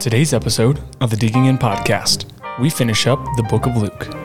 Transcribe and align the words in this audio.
today's 0.00 0.32
episode 0.32 0.80
of 1.02 1.10
the 1.10 1.16
Digging 1.16 1.44
In 1.44 1.58
podcast, 1.58 2.24
we 2.58 2.70
finish 2.70 3.06
up 3.06 3.22
the 3.36 3.42
book 3.42 3.66
of 3.66 3.76
Luke. 3.76 4.19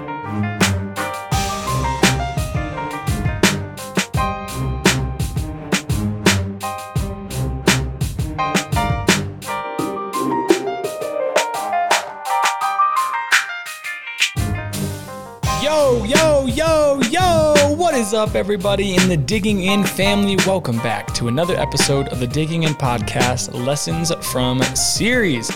Everybody 18.36 18.96
in 18.96 19.08
the 19.08 19.16
Digging 19.16 19.64
In 19.64 19.86
family? 19.86 20.36
Welcome 20.46 20.78
back 20.80 21.14
to 21.14 21.30
another 21.30 21.56
episode 21.56 22.10
of 22.10 22.20
the 22.20 22.28
Digging 22.28 22.64
In 22.64 22.74
podcast 22.74 23.54
Lessons 23.54 24.12
from 24.30 24.62
Series. 24.76 25.50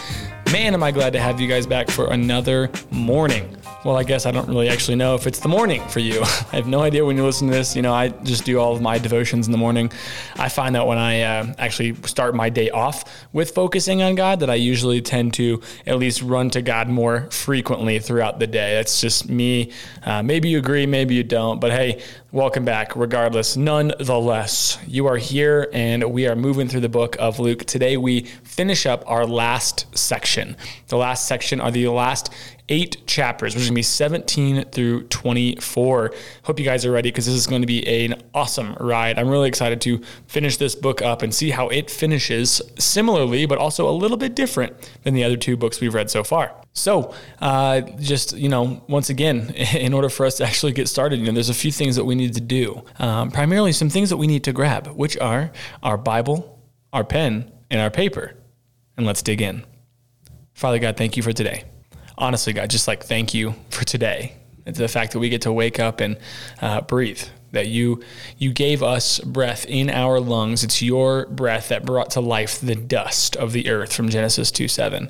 Man, 0.53 0.73
am 0.73 0.81
I 0.81 0.91
glad 0.91 1.11
to 1.13 1.19
have 1.19 1.41
you 1.41 1.47
guys 1.47 1.67
back 1.67 1.89
for 1.89 2.11
another 2.11 2.71
morning. 2.89 3.58
Well, 3.85 3.95
I 3.95 4.03
guess 4.03 4.25
I 4.25 4.31
don't 4.31 4.49
really 4.49 4.67
actually 4.67 4.97
know 4.97 5.15
if 5.15 5.25
it's 5.25 5.39
the 5.39 5.47
morning 5.47 5.87
for 5.87 5.99
you. 5.99 6.21
I 6.23 6.57
have 6.57 6.67
no 6.67 6.81
idea 6.81 7.05
when 7.05 7.15
you 7.15 7.23
listen 7.23 7.47
to 7.47 7.53
this. 7.53 7.77
You 7.77 7.81
know, 7.81 7.93
I 7.93 8.09
just 8.09 8.43
do 8.43 8.59
all 8.59 8.75
of 8.75 8.81
my 8.81 8.97
devotions 8.97 9.47
in 9.47 9.53
the 9.53 9.57
morning. 9.57 9.89
I 10.35 10.49
find 10.49 10.75
that 10.75 10.85
when 10.85 10.97
I 10.97 11.21
uh, 11.21 11.53
actually 11.57 11.95
start 12.05 12.35
my 12.35 12.49
day 12.49 12.69
off 12.71 13.05
with 13.31 13.51
focusing 13.51 14.01
on 14.01 14.15
God, 14.15 14.41
that 14.41 14.49
I 14.49 14.55
usually 14.55 15.01
tend 15.01 15.33
to 15.35 15.61
at 15.87 15.97
least 15.97 16.21
run 16.21 16.49
to 16.49 16.61
God 16.61 16.89
more 16.89 17.31
frequently 17.31 17.99
throughout 17.99 18.37
the 18.39 18.47
day. 18.47 18.75
That's 18.75 18.99
just 18.99 19.29
me. 19.29 19.71
Uh, 20.03 20.23
maybe 20.23 20.49
you 20.49 20.57
agree, 20.57 20.85
maybe 20.85 21.15
you 21.15 21.23
don't. 21.23 21.61
But 21.61 21.71
hey, 21.71 22.03
welcome 22.33 22.65
back 22.65 22.97
regardless. 22.97 23.55
Nonetheless, 23.55 24.77
you 24.87 25.07
are 25.07 25.15
here 25.15 25.69
and 25.71 26.11
we 26.11 26.27
are 26.27 26.35
moving 26.35 26.67
through 26.67 26.81
the 26.81 26.89
book 26.89 27.15
of 27.17 27.39
Luke. 27.39 27.63
Today, 27.63 27.95
we 27.95 28.23
finish 28.43 28.85
up 28.85 29.05
our 29.07 29.25
last 29.25 29.85
section. 29.97 30.57
The 30.89 30.97
last 30.97 31.29
section 31.29 31.61
are 31.61 31.71
the 31.71 31.87
last 31.87 32.29
eight 32.69 33.05
chapters, 33.05 33.53
which 33.53 33.63
is 33.63 33.67
going 33.67 33.75
to 33.75 33.79
be 33.79 33.83
17 33.83 34.65
through 34.69 35.03
24. 35.03 36.13
Hope 36.43 36.59
you 36.59 36.65
guys 36.65 36.85
are 36.85 36.91
ready 36.91 37.09
because 37.09 37.25
this 37.25 37.35
is 37.35 37.47
going 37.47 37.61
to 37.61 37.67
be 37.67 37.85
an 38.05 38.21
awesome 38.33 38.75
ride. 38.79 39.19
I'm 39.19 39.27
really 39.27 39.47
excited 39.47 39.81
to 39.81 40.01
finish 40.27 40.57
this 40.57 40.75
book 40.75 41.01
up 41.01 41.21
and 41.21 41.33
see 41.33 41.49
how 41.49 41.67
it 41.69 41.89
finishes 41.89 42.61
similarly, 42.77 43.45
but 43.45 43.57
also 43.57 43.89
a 43.89 43.91
little 43.91 44.17
bit 44.17 44.35
different 44.35 44.89
than 45.03 45.13
the 45.13 45.23
other 45.23 45.37
two 45.37 45.57
books 45.57 45.81
we've 45.81 45.93
read 45.93 46.09
so 46.09 46.23
far. 46.23 46.55
So, 46.73 47.13
uh, 47.41 47.81
just, 47.99 48.37
you 48.37 48.49
know, 48.49 48.83
once 48.87 49.09
again, 49.09 49.49
in 49.73 49.93
order 49.93 50.09
for 50.09 50.25
us 50.25 50.37
to 50.37 50.45
actually 50.45 50.71
get 50.71 50.87
started, 50.87 51.19
you 51.19 51.25
know, 51.25 51.31
there's 51.31 51.49
a 51.49 51.53
few 51.53 51.71
things 51.71 51.95
that 51.95 52.05
we 52.05 52.15
need 52.15 52.33
to 52.35 52.41
do. 52.41 52.83
Um, 52.99 53.31
primarily, 53.31 53.71
some 53.71 53.89
things 53.89 54.09
that 54.09 54.17
we 54.17 54.27
need 54.27 54.43
to 54.45 54.53
grab, 54.53 54.87
which 54.87 55.17
are 55.17 55.51
our 55.83 55.97
Bible, 55.97 56.59
our 56.93 57.03
pen, 57.03 57.51
and 57.69 57.81
our 57.81 57.89
paper. 57.89 58.35
And 58.95 59.05
let's 59.05 59.21
dig 59.21 59.41
in. 59.41 59.65
Father 60.53 60.77
God, 60.77 60.97
thank 60.97 61.15
you 61.15 61.23
for 61.23 61.31
today 61.31 61.63
honestly, 62.19 62.53
God, 62.53 62.69
just 62.69 62.87
like 62.87 63.03
thank 63.03 63.33
you 63.33 63.55
for 63.71 63.83
today. 63.83 64.35
It's 64.65 64.77
the 64.77 64.87
fact 64.87 65.13
that 65.13 65.19
we 65.19 65.29
get 65.29 65.41
to 65.43 65.51
wake 65.51 65.79
up 65.79 65.99
and 65.99 66.17
uh, 66.61 66.81
breathe. 66.81 67.23
That 67.51 67.67
you 67.67 68.03
you 68.37 68.53
gave 68.53 68.83
us 68.83 69.19
breath 69.21 69.65
in 69.65 69.89
our 69.89 70.19
lungs. 70.19 70.63
It's 70.63 70.83
your 70.83 71.25
breath 71.25 71.69
that 71.69 71.83
brought 71.83 72.11
to 72.11 72.19
life 72.19 72.59
the 72.59 72.75
dust 72.75 73.35
of 73.35 73.53
the 73.53 73.69
earth 73.69 73.91
from 73.91 74.09
Genesis 74.09 74.51
two 74.51 74.67
seven. 74.67 75.09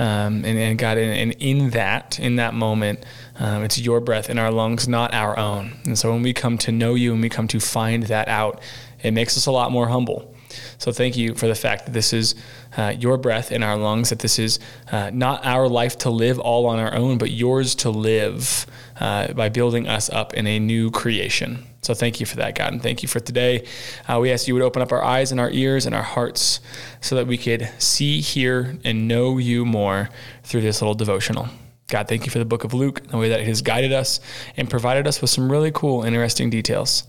Um, 0.00 0.44
and, 0.44 0.56
and, 0.58 0.78
God, 0.78 0.96
and, 0.96 1.32
in 1.40 1.70
that, 1.70 2.20
in 2.20 2.36
that 2.36 2.54
moment, 2.54 3.04
um, 3.36 3.64
it's 3.64 3.78
your 3.80 4.00
breath 4.00 4.30
in 4.30 4.38
our 4.38 4.52
lungs, 4.52 4.86
not 4.86 5.12
our 5.12 5.36
own. 5.36 5.72
And 5.86 5.98
so 5.98 6.12
when 6.12 6.22
we 6.22 6.32
come 6.32 6.56
to 6.58 6.70
know 6.70 6.94
you 6.94 7.12
and 7.12 7.20
we 7.20 7.28
come 7.28 7.48
to 7.48 7.58
find 7.58 8.04
that 8.04 8.28
out, 8.28 8.60
it 9.02 9.10
makes 9.10 9.36
us 9.36 9.46
a 9.46 9.50
lot 9.50 9.72
more 9.72 9.88
humble. 9.88 10.36
So 10.78 10.92
thank 10.92 11.16
you 11.16 11.34
for 11.34 11.46
the 11.46 11.54
fact 11.54 11.86
that 11.86 11.92
this 11.92 12.12
is 12.12 12.34
uh, 12.76 12.94
your 12.98 13.16
breath 13.16 13.52
in 13.52 13.62
our 13.62 13.76
lungs, 13.76 14.10
that 14.10 14.20
this 14.20 14.38
is 14.38 14.58
uh, 14.90 15.10
not 15.12 15.44
our 15.44 15.68
life 15.68 15.98
to 15.98 16.10
live 16.10 16.38
all 16.38 16.66
on 16.66 16.78
our 16.78 16.94
own, 16.94 17.18
but 17.18 17.30
yours 17.30 17.74
to 17.76 17.90
live 17.90 18.66
uh, 19.00 19.32
by 19.32 19.48
building 19.48 19.88
us 19.88 20.08
up 20.10 20.34
in 20.34 20.46
a 20.46 20.58
new 20.58 20.90
creation. 20.90 21.66
So 21.82 21.94
thank 21.94 22.20
you 22.20 22.26
for 22.26 22.36
that, 22.36 22.54
God, 22.54 22.72
and 22.72 22.82
thank 22.82 23.02
you 23.02 23.08
for 23.08 23.20
today. 23.20 23.66
Uh, 24.06 24.18
we 24.20 24.30
ask 24.30 24.46
you 24.48 24.54
would 24.54 24.62
open 24.62 24.82
up 24.82 24.92
our 24.92 25.02
eyes 25.02 25.30
and 25.30 25.40
our 25.40 25.50
ears 25.50 25.86
and 25.86 25.94
our 25.94 26.02
hearts 26.02 26.60
so 27.00 27.14
that 27.14 27.26
we 27.26 27.38
could 27.38 27.70
see, 27.78 28.20
hear, 28.20 28.76
and 28.84 29.08
know 29.08 29.38
you 29.38 29.64
more 29.64 30.10
through 30.42 30.60
this 30.60 30.82
little 30.82 30.94
devotional. 30.94 31.48
God, 31.86 32.06
thank 32.06 32.26
you 32.26 32.30
for 32.30 32.38
the 32.38 32.44
book 32.44 32.64
of 32.64 32.74
Luke, 32.74 33.00
and 33.00 33.10
the 33.10 33.16
way 33.16 33.30
that 33.30 33.40
it 33.40 33.46
has 33.46 33.62
guided 33.62 33.92
us 33.92 34.20
and 34.56 34.68
provided 34.68 35.06
us 35.06 35.22
with 35.22 35.30
some 35.30 35.50
really 35.50 35.70
cool, 35.72 36.02
interesting 36.02 36.50
details. 36.50 37.04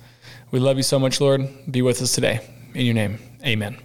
We 0.52 0.60
love 0.60 0.78
you 0.78 0.84
so 0.84 0.98
much, 0.98 1.20
Lord. 1.20 1.50
Be 1.70 1.82
with 1.82 2.02
us 2.02 2.16
today. 2.16 2.40
In 2.74 2.86
your 2.86 2.96
name, 2.96 3.20
amen. 3.46 3.78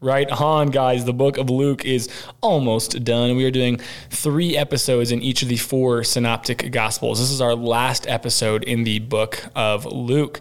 Right 0.00 0.28
on, 0.32 0.70
guys. 0.70 1.04
The 1.04 1.12
book 1.12 1.38
of 1.38 1.48
Luke 1.48 1.84
is 1.84 2.08
almost 2.40 3.04
done. 3.04 3.36
We 3.36 3.44
are 3.44 3.52
doing 3.52 3.78
three 4.10 4.56
episodes 4.56 5.12
in 5.12 5.22
each 5.22 5.42
of 5.42 5.48
the 5.48 5.56
four 5.56 6.02
synoptic 6.02 6.72
gospels. 6.72 7.20
This 7.20 7.30
is 7.30 7.40
our 7.40 7.54
last 7.54 8.08
episode 8.08 8.64
in 8.64 8.82
the 8.82 8.98
book 8.98 9.44
of 9.54 9.86
Luke. 9.86 10.40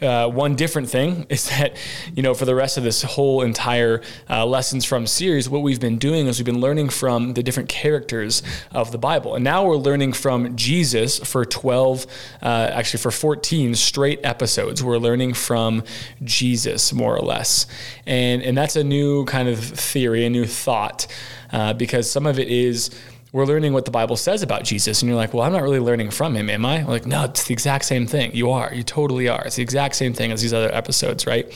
Uh, 0.00 0.28
one 0.28 0.54
different 0.54 0.90
thing 0.90 1.24
is 1.30 1.48
that, 1.48 1.76
you 2.14 2.22
know, 2.22 2.34
for 2.34 2.44
the 2.44 2.54
rest 2.54 2.76
of 2.76 2.84
this 2.84 3.02
whole 3.02 3.42
entire 3.42 4.02
uh, 4.28 4.44
lessons 4.44 4.84
from 4.84 5.06
series, 5.06 5.48
what 5.48 5.62
we've 5.62 5.80
been 5.80 5.98
doing 5.98 6.26
is 6.26 6.38
we've 6.38 6.44
been 6.44 6.60
learning 6.60 6.90
from 6.90 7.32
the 7.34 7.42
different 7.42 7.68
characters 7.68 8.42
of 8.72 8.92
the 8.92 8.98
Bible. 8.98 9.34
And 9.34 9.42
now 9.42 9.64
we're 9.64 9.76
learning 9.76 10.12
from 10.12 10.54
Jesus 10.54 11.18
for 11.18 11.44
12, 11.44 12.06
uh, 12.42 12.46
actually 12.46 13.00
for 13.00 13.10
14 13.10 13.74
straight 13.74 14.20
episodes. 14.22 14.84
We're 14.84 14.98
learning 14.98 15.34
from 15.34 15.82
Jesus, 16.22 16.92
more 16.92 17.16
or 17.16 17.22
less. 17.22 17.66
And, 18.06 18.42
and 18.42 18.56
that's 18.56 18.76
a 18.76 18.84
new 18.84 19.24
kind 19.24 19.48
of 19.48 19.58
theory, 19.58 20.26
a 20.26 20.30
new 20.30 20.44
thought, 20.44 21.06
uh, 21.52 21.72
because 21.72 22.10
some 22.10 22.26
of 22.26 22.38
it 22.38 22.48
is 22.48 22.90
we're 23.36 23.44
learning 23.44 23.74
what 23.74 23.84
the 23.84 23.90
Bible 23.90 24.16
says 24.16 24.42
about 24.42 24.64
Jesus. 24.64 25.02
And 25.02 25.10
you're 25.10 25.16
like, 25.18 25.34
well, 25.34 25.42
I'm 25.42 25.52
not 25.52 25.60
really 25.60 25.78
learning 25.78 26.10
from 26.10 26.34
him, 26.34 26.48
am 26.48 26.64
I? 26.64 26.76
I'm 26.76 26.86
like, 26.86 27.04
no, 27.04 27.24
it's 27.24 27.44
the 27.44 27.52
exact 27.52 27.84
same 27.84 28.06
thing. 28.06 28.34
You 28.34 28.50
are. 28.50 28.72
You 28.72 28.82
totally 28.82 29.28
are. 29.28 29.44
It's 29.44 29.56
the 29.56 29.62
exact 29.62 29.94
same 29.96 30.14
thing 30.14 30.32
as 30.32 30.40
these 30.40 30.54
other 30.54 30.74
episodes, 30.74 31.26
right? 31.26 31.46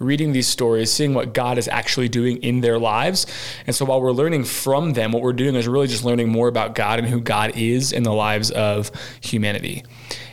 Reading 0.00 0.32
these 0.32 0.48
stories, 0.48 0.92
seeing 0.92 1.14
what 1.14 1.34
God 1.34 1.56
is 1.56 1.68
actually 1.68 2.08
doing 2.08 2.38
in 2.38 2.60
their 2.60 2.76
lives. 2.76 3.24
And 3.68 3.76
so 3.76 3.84
while 3.84 4.00
we're 4.00 4.10
learning 4.10 4.46
from 4.46 4.94
them, 4.94 5.12
what 5.12 5.22
we're 5.22 5.32
doing 5.32 5.54
is 5.54 5.68
really 5.68 5.86
just 5.86 6.02
learning 6.02 6.28
more 6.28 6.48
about 6.48 6.74
God 6.74 6.98
and 6.98 7.06
who 7.06 7.20
God 7.20 7.52
is 7.54 7.92
in 7.92 8.02
the 8.02 8.12
lives 8.12 8.50
of 8.50 8.90
humanity 9.20 9.84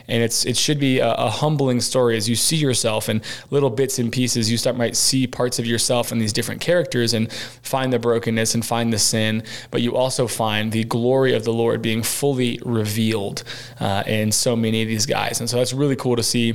and 0.08 0.22
it's 0.22 0.44
it 0.44 0.56
should 0.56 0.78
be 0.78 0.98
a, 0.98 1.12
a, 1.12 1.30
humbling 1.30 1.80
story 1.80 2.16
as 2.16 2.28
you 2.28 2.36
see 2.36 2.56
yourself 2.56 3.08
in 3.08 3.22
little 3.50 3.70
bits 3.70 3.98
and 3.98 4.12
pieces. 4.12 4.50
You 4.50 4.56
start 4.56 4.76
might 4.76 4.96
see 4.96 5.26
parts 5.26 5.58
of 5.58 5.66
yourself 5.66 6.12
in 6.12 6.18
these 6.18 6.32
different 6.32 6.60
characters 6.60 7.14
and 7.14 7.32
find 7.32 7.92
the 7.92 7.98
brokenness 7.98 8.54
and 8.54 8.64
find 8.64 8.92
the 8.92 8.98
sin, 8.98 9.42
but 9.70 9.82
you 9.82 9.96
also 9.96 10.26
find 10.26 10.72
the 10.72 10.84
glory 10.84 11.34
of 11.34 11.44
the 11.44 11.52
Lord 11.52 11.82
being 11.82 12.02
fully 12.02 12.60
revealed 12.64 13.42
uh, 13.80 14.02
in 14.06 14.32
so 14.32 14.56
many 14.56 14.82
of 14.82 14.88
these 14.88 15.06
guys, 15.06 15.40
and 15.40 15.48
so 15.48 15.56
that's 15.56 15.72
really 15.72 15.96
cool 15.96 16.16
to 16.16 16.22
see 16.22 16.54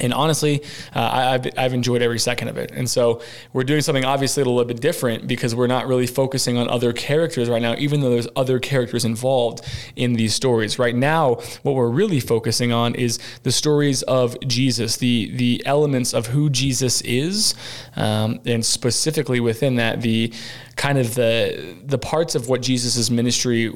and 0.00 0.12
honestly, 0.12 0.62
uh, 0.94 1.10
I, 1.12 1.22
have 1.32 1.46
I've 1.56 1.74
enjoyed 1.74 2.02
every 2.02 2.18
second 2.18 2.48
of 2.48 2.56
it. 2.56 2.70
And 2.72 2.88
so 2.88 3.22
we're 3.52 3.64
doing 3.64 3.80
something 3.82 4.04
obviously 4.04 4.42
a 4.42 4.46
little 4.46 4.64
bit 4.64 4.80
different 4.80 5.26
because 5.26 5.54
we're 5.54 5.66
not 5.66 5.86
really 5.86 6.06
focusing 6.06 6.56
on 6.58 6.68
other 6.68 6.92
characters 6.92 7.48
right 7.48 7.62
now, 7.62 7.74
even 7.78 8.00
though 8.00 8.10
there's 8.10 8.28
other 8.36 8.58
characters 8.58 9.04
involved 9.04 9.64
in 9.96 10.14
these 10.14 10.34
stories. 10.34 10.78
Right 10.78 10.94
now, 10.94 11.36
what 11.62 11.74
we're 11.74 11.90
really 11.90 12.20
focusing 12.20 12.72
on 12.72 12.94
is 12.94 13.18
the 13.42 13.52
stories 13.52 14.02
of 14.02 14.38
Jesus, 14.46 14.96
the 14.96 15.30
the 15.34 15.62
elements 15.66 16.14
of 16.14 16.28
who 16.28 16.50
Jesus 16.50 17.00
is, 17.02 17.54
um, 17.96 18.40
and 18.46 18.64
specifically 18.64 19.40
within 19.40 19.76
that, 19.76 20.02
the 20.02 20.32
kind 20.80 20.96
of 20.96 21.14
the 21.14 21.76
the 21.84 21.98
parts 21.98 22.34
of 22.34 22.48
what 22.48 22.62
Jesus' 22.62 23.10
ministry 23.10 23.70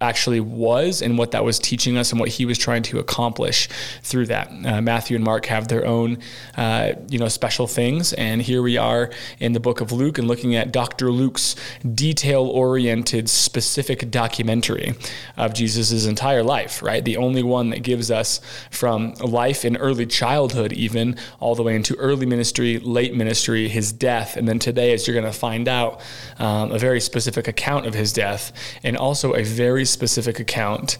actually 0.00 0.40
was 0.40 1.02
and 1.02 1.16
what 1.16 1.30
that 1.30 1.44
was 1.44 1.56
teaching 1.60 1.96
us 1.96 2.10
and 2.10 2.18
what 2.18 2.30
he 2.30 2.44
was 2.44 2.58
trying 2.58 2.82
to 2.82 2.98
accomplish 2.98 3.68
through 4.02 4.26
that. 4.26 4.50
Uh, 4.66 4.80
Matthew 4.82 5.14
and 5.14 5.24
Mark 5.24 5.46
have 5.46 5.68
their 5.68 5.86
own 5.86 6.18
uh, 6.56 6.94
you 7.08 7.16
know 7.20 7.28
special 7.28 7.68
things, 7.68 8.12
and 8.14 8.42
here 8.42 8.60
we 8.60 8.76
are 8.76 9.10
in 9.38 9.52
the 9.52 9.60
book 9.60 9.80
of 9.80 9.92
Luke 9.92 10.18
and 10.18 10.26
looking 10.26 10.56
at 10.56 10.72
Dr. 10.72 11.12
Luke's 11.12 11.54
detail-oriented, 11.94 13.30
specific 13.30 14.10
documentary 14.10 14.94
of 15.36 15.54
Jesus' 15.54 16.06
entire 16.06 16.42
life. 16.42 16.82
Right, 16.82 17.04
the 17.04 17.18
only 17.18 17.44
one 17.44 17.70
that 17.70 17.84
gives 17.84 18.10
us 18.10 18.40
from 18.72 19.14
life 19.14 19.64
in 19.64 19.76
early 19.76 20.06
childhood, 20.06 20.72
even 20.72 21.16
all 21.38 21.54
the 21.54 21.62
way 21.62 21.76
into 21.76 21.94
early 21.98 22.26
ministry, 22.26 22.80
late 22.80 23.14
ministry, 23.14 23.68
his 23.68 23.92
death, 23.92 24.36
and 24.36 24.48
then 24.48 24.58
today, 24.58 24.92
as 24.92 25.06
you're 25.06 25.14
going 25.14 25.32
to 25.32 25.38
find 25.38 25.68
out 25.68 26.00
um, 26.40 26.47
a 26.70 26.78
very 26.78 27.00
specific 27.00 27.48
account 27.48 27.86
of 27.86 27.94
his 27.94 28.12
death, 28.12 28.52
and 28.82 28.96
also 28.96 29.34
a 29.34 29.42
very 29.42 29.84
specific 29.84 30.40
account 30.40 30.98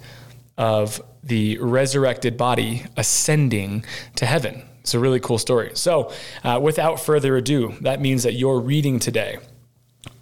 of 0.57 1.01
the 1.23 1.59
resurrected 1.59 2.37
body 2.37 2.85
ascending 2.97 3.85
to 4.17 4.27
heaven. 4.27 4.63
It's 4.81 4.95
a 4.95 4.99
really 4.99 5.21
cool 5.21 5.39
story. 5.39 5.71
So, 5.75 6.13
uh, 6.43 6.59
without 6.63 6.99
further 7.01 7.37
ado, 7.37 7.75
that 7.83 8.01
means 8.01 8.23
that 8.23 8.35
your 8.35 8.61
reading 8.61 8.99
today 8.99 9.39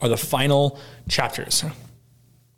are 0.01 0.09
the 0.09 0.17
final 0.17 0.79
chapters 1.09 1.65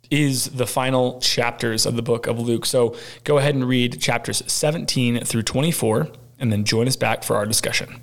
is 0.09 0.45
the 0.45 0.65
final 0.65 1.19
chapters 1.19 1.85
of 1.85 1.95
the 1.95 2.01
book 2.01 2.27
of 2.27 2.39
Luke. 2.39 2.65
So 2.65 2.95
go 3.23 3.37
ahead 3.37 3.55
and 3.55 3.67
read 3.67 4.01
chapters 4.01 4.41
17 4.47 5.23
through 5.23 5.43
24 5.43 6.09
and 6.39 6.51
then 6.51 6.63
join 6.63 6.87
us 6.87 6.95
back 6.95 7.23
for 7.23 7.35
our 7.35 7.45
discussion. 7.45 8.01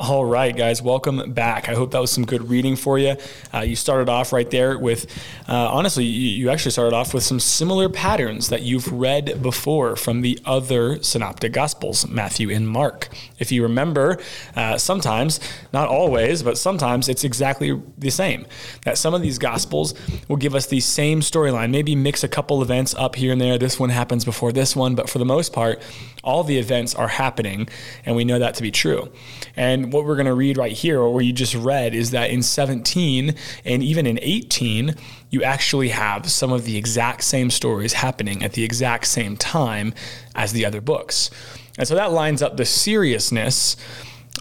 All 0.00 0.24
right, 0.24 0.56
guys, 0.56 0.80
welcome 0.80 1.32
back. 1.32 1.68
I 1.68 1.74
hope 1.74 1.90
that 1.90 2.00
was 2.00 2.12
some 2.12 2.24
good 2.24 2.48
reading 2.48 2.76
for 2.76 3.00
you. 3.00 3.16
Uh, 3.52 3.62
you 3.62 3.74
started 3.74 4.08
off 4.08 4.32
right 4.32 4.48
there 4.48 4.78
with, 4.78 5.10
uh, 5.48 5.70
honestly, 5.72 6.04
you, 6.04 6.28
you, 6.44 6.50
actually 6.50 6.70
started 6.70 6.94
off 6.94 7.12
with 7.12 7.24
some 7.24 7.40
similar 7.40 7.88
patterns 7.88 8.48
that 8.50 8.62
you've 8.62 8.92
read 8.92 9.42
before 9.42 9.96
from 9.96 10.20
the 10.20 10.38
other 10.44 11.02
synoptic 11.02 11.52
gospels, 11.52 12.06
Matthew 12.06 12.48
and 12.48 12.68
Mark. 12.68 13.08
If 13.40 13.50
you 13.50 13.64
remember, 13.64 14.20
uh, 14.54 14.78
sometimes, 14.78 15.40
not 15.72 15.88
always, 15.88 16.44
but 16.44 16.56
sometimes 16.58 17.08
it's 17.08 17.24
exactly 17.24 17.82
the 17.98 18.10
same. 18.10 18.46
That 18.84 18.98
some 18.98 19.14
of 19.14 19.20
these 19.20 19.38
gospels 19.38 19.94
will 20.28 20.36
give 20.36 20.54
us 20.54 20.66
the 20.66 20.78
same 20.78 21.22
storyline, 21.22 21.72
maybe 21.72 21.96
mix 21.96 22.22
a 22.22 22.28
couple 22.28 22.62
events 22.62 22.94
up 22.94 23.16
here 23.16 23.32
and 23.32 23.40
there. 23.40 23.58
This 23.58 23.80
one 23.80 23.90
happens 23.90 24.24
before 24.24 24.52
this 24.52 24.76
one, 24.76 24.94
but 24.94 25.10
for 25.10 25.18
the 25.18 25.24
most 25.24 25.52
part, 25.52 25.82
all 26.22 26.44
the 26.44 26.58
events 26.58 26.94
are 26.94 27.08
happening, 27.08 27.68
and 28.04 28.14
we 28.14 28.24
know 28.24 28.38
that 28.38 28.54
to 28.54 28.62
be 28.62 28.70
true. 28.70 29.10
And 29.56 29.87
what 29.90 30.04
we're 30.04 30.16
going 30.16 30.26
to 30.26 30.34
read 30.34 30.56
right 30.56 30.72
here, 30.72 31.00
or 31.00 31.12
what 31.12 31.24
you 31.24 31.32
just 31.32 31.54
read, 31.54 31.94
is 31.94 32.10
that 32.12 32.30
in 32.30 32.42
17 32.42 33.34
and 33.64 33.82
even 33.82 34.06
in 34.06 34.18
18, 34.22 34.94
you 35.30 35.42
actually 35.42 35.88
have 35.90 36.30
some 36.30 36.52
of 36.52 36.64
the 36.64 36.76
exact 36.76 37.24
same 37.24 37.50
stories 37.50 37.94
happening 37.94 38.42
at 38.42 38.52
the 38.52 38.64
exact 38.64 39.06
same 39.06 39.36
time 39.36 39.94
as 40.34 40.52
the 40.52 40.64
other 40.64 40.80
books. 40.80 41.30
And 41.78 41.86
so 41.86 41.94
that 41.94 42.12
lines 42.12 42.42
up 42.42 42.56
the 42.56 42.64
seriousness. 42.64 43.76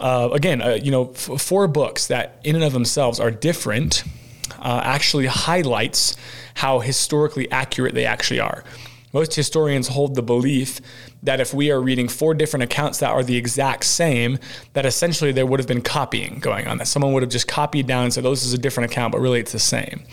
Uh, 0.01 0.29
again, 0.33 0.61
uh, 0.61 0.79
you 0.81 0.91
know, 0.91 1.11
f- 1.11 1.41
four 1.41 1.67
books 1.67 2.07
that 2.07 2.39
in 2.43 2.55
and 2.55 2.63
of 2.63 2.73
themselves 2.73 3.19
are 3.19 3.31
different 3.31 4.03
uh, 4.59 4.81
actually 4.83 5.27
highlights 5.27 6.15
how 6.55 6.79
historically 6.79 7.49
accurate 7.51 7.93
they 7.93 8.05
actually 8.05 8.39
are. 8.39 8.63
Most 9.13 9.35
historians 9.35 9.87
hold 9.87 10.15
the 10.15 10.21
belief 10.21 10.81
that 11.23 11.39
if 11.39 11.53
we 11.53 11.71
are 11.71 11.81
reading 11.81 12.07
four 12.07 12.33
different 12.33 12.63
accounts 12.63 12.99
that 12.99 13.09
are 13.09 13.23
the 13.23 13.35
exact 13.35 13.83
same, 13.83 14.37
that 14.73 14.85
essentially 14.85 15.31
there 15.31 15.45
would 15.45 15.59
have 15.59 15.67
been 15.67 15.81
copying 15.81 16.39
going 16.39 16.67
on, 16.67 16.77
that 16.77 16.87
someone 16.87 17.11
would 17.13 17.23
have 17.23 17.31
just 17.31 17.47
copied 17.47 17.87
down 17.87 18.03
and 18.03 18.13
said, 18.13 18.25
oh, 18.25 18.29
this 18.29 18.45
is 18.45 18.53
a 18.53 18.57
different 18.57 18.91
account, 18.91 19.11
but 19.11 19.19
really 19.19 19.39
it's 19.39 19.51
the 19.51 19.59
same. 19.59 20.03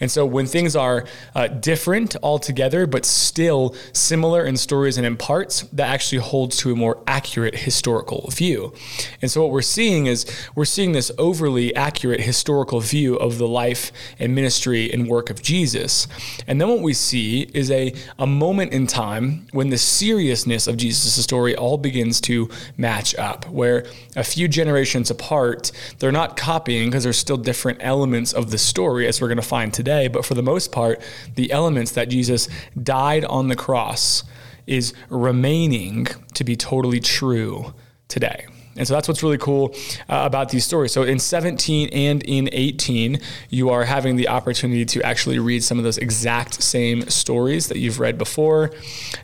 And 0.00 0.10
so 0.10 0.24
when 0.26 0.46
things 0.46 0.74
are 0.74 1.04
uh, 1.34 1.48
different 1.48 2.16
altogether, 2.22 2.86
but 2.86 3.04
still 3.04 3.74
similar 3.92 4.44
in 4.44 4.56
stories 4.56 4.96
and 4.96 5.06
in 5.06 5.16
parts, 5.16 5.62
that 5.72 5.88
actually 5.88 6.18
holds 6.18 6.56
to 6.58 6.72
a 6.72 6.76
more 6.76 7.02
accurate 7.06 7.54
historical 7.54 8.30
view. 8.30 8.74
And 9.22 9.30
so 9.30 9.42
what 9.42 9.50
we're 9.50 9.62
seeing 9.62 10.06
is 10.06 10.26
we're 10.54 10.64
seeing 10.64 10.92
this 10.92 11.10
overly 11.18 11.74
accurate 11.74 12.20
historical 12.20 12.80
view 12.80 13.16
of 13.16 13.38
the 13.38 13.48
life 13.48 13.92
and 14.18 14.34
ministry 14.34 14.92
and 14.92 15.08
work 15.08 15.30
of 15.30 15.42
Jesus. 15.42 16.08
And 16.46 16.60
then 16.60 16.68
what 16.68 16.80
we 16.80 16.92
see 16.92 17.42
is 17.54 17.70
a, 17.70 17.94
a 18.18 18.26
moment 18.26 18.72
in 18.72 18.86
time 18.86 19.46
when 19.52 19.70
the 19.70 19.78
seriousness 19.78 20.45
of 20.68 20.76
Jesus' 20.76 21.22
story 21.24 21.56
all 21.56 21.78
begins 21.78 22.20
to 22.22 22.50
match 22.76 23.14
up, 23.16 23.48
where 23.48 23.86
a 24.14 24.24
few 24.24 24.46
generations 24.46 25.10
apart, 25.10 25.72
they're 25.98 26.12
not 26.12 26.36
copying 26.36 26.88
because 26.88 27.04
there's 27.04 27.18
still 27.18 27.38
different 27.38 27.78
elements 27.80 28.32
of 28.32 28.50
the 28.50 28.58
story, 28.58 29.06
as 29.06 29.20
we're 29.20 29.28
going 29.28 29.36
to 29.36 29.42
find 29.42 29.72
today 29.72 29.86
today, 29.86 30.08
but 30.08 30.24
for 30.24 30.34
the 30.34 30.42
most 30.42 30.72
part, 30.72 31.00
the 31.36 31.52
elements 31.52 31.92
that 31.92 32.08
Jesus 32.08 32.48
died 32.82 33.24
on 33.24 33.46
the 33.48 33.56
cross 33.56 34.24
is 34.66 34.92
remaining 35.08 36.06
to 36.34 36.42
be 36.42 36.56
totally 36.56 36.98
true 36.98 37.72
today. 38.08 38.46
And 38.76 38.86
so 38.86 38.94
that's 38.94 39.08
what's 39.08 39.22
really 39.22 39.38
cool 39.38 39.74
uh, 40.08 40.22
about 40.24 40.50
these 40.50 40.64
stories. 40.64 40.92
So 40.92 41.02
in 41.02 41.18
17 41.18 41.88
and 41.90 42.22
in 42.24 42.48
18, 42.52 43.20
you 43.50 43.70
are 43.70 43.84
having 43.84 44.16
the 44.16 44.28
opportunity 44.28 44.84
to 44.84 45.02
actually 45.02 45.38
read 45.38 45.64
some 45.64 45.78
of 45.78 45.84
those 45.84 45.98
exact 45.98 46.62
same 46.62 47.02
stories 47.08 47.68
that 47.68 47.78
you've 47.78 48.00
read 48.00 48.18
before. 48.18 48.72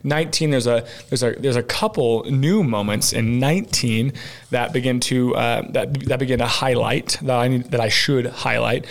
19, 0.04 0.50
there's 0.50 0.66
a 0.66 0.86
there's 1.08 1.22
a 1.22 1.32
there's 1.32 1.56
a 1.56 1.62
couple 1.62 2.24
new 2.24 2.62
moments 2.62 3.12
in 3.12 3.38
19 3.38 4.12
that 4.50 4.72
begin 4.72 5.00
to 5.00 5.34
uh, 5.36 5.62
that 5.70 5.92
that 6.06 6.18
begin 6.18 6.38
to 6.38 6.46
highlight 6.46 7.18
that 7.22 7.38
I 7.38 7.48
need, 7.48 7.64
that 7.70 7.80
I 7.80 7.88
should 7.88 8.26
highlight 8.26 8.86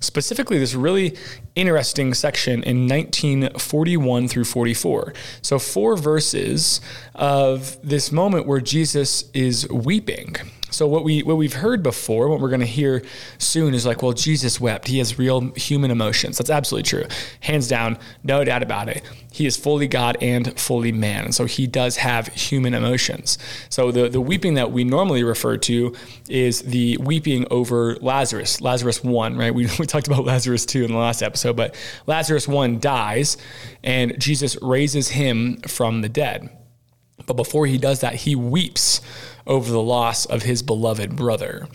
specifically 0.00 0.58
this 0.58 0.74
really 0.74 1.16
interesting 1.54 2.14
section 2.14 2.62
in 2.62 2.88
1941 2.88 4.28
through 4.28 4.44
44. 4.44 5.12
So, 5.42 5.58
four 5.58 5.96
verses 5.96 6.80
of 7.14 7.78
this 7.86 8.10
moment 8.10 8.46
where 8.46 8.60
Jesus 8.60 9.30
is 9.32 9.68
weeping. 9.68 10.36
So 10.70 10.86
what 10.86 11.04
we 11.04 11.22
what 11.22 11.36
we've 11.36 11.54
heard 11.54 11.82
before, 11.82 12.28
what 12.28 12.40
we're 12.40 12.48
going 12.48 12.60
to 12.60 12.66
hear 12.66 13.02
soon 13.38 13.74
is 13.74 13.84
like, 13.86 14.02
well, 14.02 14.12
Jesus 14.12 14.60
wept. 14.60 14.88
He 14.88 14.98
has 14.98 15.18
real 15.18 15.52
human 15.52 15.90
emotions. 15.90 16.38
That's 16.38 16.50
absolutely 16.50 16.88
true, 16.88 17.04
hands 17.40 17.68
down, 17.68 17.98
no 18.24 18.44
doubt 18.44 18.62
about 18.62 18.88
it. 18.88 19.02
He 19.32 19.46
is 19.46 19.56
fully 19.56 19.88
God 19.88 20.16
and 20.20 20.58
fully 20.58 20.92
man, 20.92 21.24
and 21.24 21.34
so 21.34 21.44
he 21.44 21.66
does 21.66 21.96
have 21.96 22.28
human 22.28 22.74
emotions. 22.74 23.38
So 23.68 23.90
the 23.90 24.08
the 24.08 24.20
weeping 24.20 24.54
that 24.54 24.72
we 24.72 24.84
normally 24.84 25.24
refer 25.24 25.56
to 25.58 25.94
is 26.28 26.62
the 26.62 26.96
weeping 26.98 27.46
over 27.50 27.96
Lazarus, 27.96 28.60
Lazarus 28.60 29.02
one, 29.02 29.36
right? 29.36 29.54
We 29.54 29.68
we 29.78 29.86
talked 29.86 30.06
about 30.06 30.24
Lazarus 30.24 30.66
two 30.66 30.84
in 30.84 30.92
the 30.92 30.98
last 30.98 31.22
episode, 31.22 31.56
but 31.56 31.74
Lazarus 32.06 32.46
one 32.46 32.78
dies, 32.78 33.36
and 33.82 34.18
Jesus 34.20 34.56
raises 34.62 35.08
him 35.08 35.58
from 35.62 36.02
the 36.02 36.08
dead. 36.08 36.50
But 37.26 37.34
before 37.34 37.66
he 37.66 37.78
does 37.78 38.00
that, 38.00 38.14
he 38.14 38.34
weeps 38.34 39.00
over 39.46 39.70
the 39.70 39.82
loss 39.82 40.26
of 40.26 40.42
his 40.42 40.62
beloved 40.62 41.16
brother. 41.16 41.68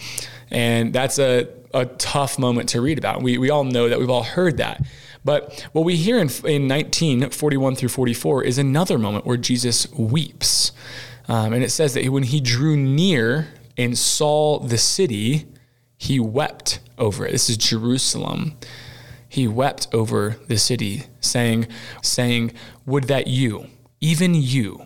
And 0.52 0.94
that's 0.94 1.20
a, 1.20 1.48
a 1.74 1.86
tough 1.86 2.38
moment 2.40 2.70
to 2.70 2.82
read 2.82 2.98
about. 2.98 3.22
We, 3.22 3.38
we 3.38 3.50
all 3.50 3.64
know 3.64 3.90
that, 3.90 4.00
we've 4.00 4.10
all 4.10 4.24
heard 4.24 4.58
that. 4.58 4.86
But 5.24 5.68
what 5.72 5.84
we 5.84 5.96
hear 5.96 6.18
in, 6.18 6.30
in 6.46 6.68
1941 6.68 7.76
through 7.76 7.90
44 7.90 8.44
is 8.44 8.58
another 8.58 8.98
moment 9.00 9.26
where 9.26 9.38
Jesus 9.38 9.92
weeps. 9.92 10.72
Um, 11.28 11.54
and 11.54 11.64
it 11.64 11.72
says 11.72 11.96
that 11.96 12.08
when 12.10 12.24
he 12.24 12.40
drew 12.40 12.78
near 12.78 13.48
and 13.76 13.98
saw 13.98 14.60
the 14.60 14.78
city, 14.78 15.48
he 15.98 16.20
wept 16.20 16.80
over 16.98 17.26
it. 17.26 17.32
This 17.32 17.50
is 17.50 17.58
Jerusalem. 17.58 18.58
He 19.28 19.48
wept 19.48 19.88
over 19.92 20.38
the 20.48 20.58
city, 20.58 21.06
saying, 21.20 21.68
saying, 22.02 22.54
Would 22.86 23.06
that 23.06 23.28
you, 23.28 23.68
even 24.00 24.36
you, 24.36 24.86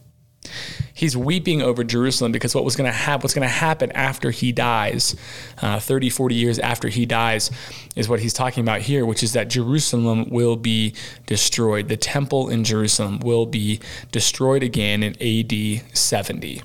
he's 0.93 1.15
weeping 1.15 1.61
over 1.61 1.83
Jerusalem 1.83 2.31
because 2.31 2.53
what 2.53 2.63
was 2.63 2.75
going 2.75 2.89
to 2.89 2.95
happen, 2.95 3.23
what's 3.23 3.33
going 3.33 3.47
to 3.47 3.53
happen 3.53 3.91
after 3.91 4.31
he 4.31 4.51
dies, 4.51 5.15
uh, 5.61 5.79
30, 5.79 6.09
40 6.09 6.35
years 6.35 6.59
after 6.59 6.87
he 6.87 7.05
dies, 7.05 7.51
is 7.95 8.07
what 8.07 8.19
he's 8.19 8.33
talking 8.33 8.63
about 8.63 8.81
here, 8.81 9.05
which 9.05 9.23
is 9.23 9.33
that 9.33 9.47
Jerusalem 9.49 10.29
will 10.29 10.55
be 10.55 10.93
destroyed. 11.25 11.87
The 11.87 11.97
temple 11.97 12.49
in 12.49 12.63
Jerusalem 12.63 13.19
will 13.19 13.45
be 13.45 13.79
destroyed 14.11 14.63
again 14.63 15.03
in 15.03 15.15
AD 15.21 15.83
70. 15.95 16.61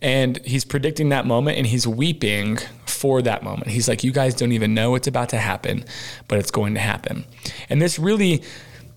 And 0.00 0.38
he's 0.44 0.64
predicting 0.64 1.10
that 1.10 1.26
moment 1.26 1.58
and 1.58 1.66
he's 1.66 1.86
weeping 1.86 2.58
for 2.86 3.22
that 3.22 3.42
moment. 3.44 3.68
He's 3.68 3.88
like, 3.88 4.02
You 4.02 4.12
guys 4.12 4.34
don't 4.34 4.52
even 4.52 4.74
know 4.74 4.90
what's 4.90 5.06
about 5.06 5.28
to 5.30 5.38
happen, 5.38 5.84
but 6.26 6.38
it's 6.38 6.50
going 6.50 6.74
to 6.74 6.80
happen. 6.80 7.24
And 7.68 7.80
this 7.80 7.98
really 7.98 8.42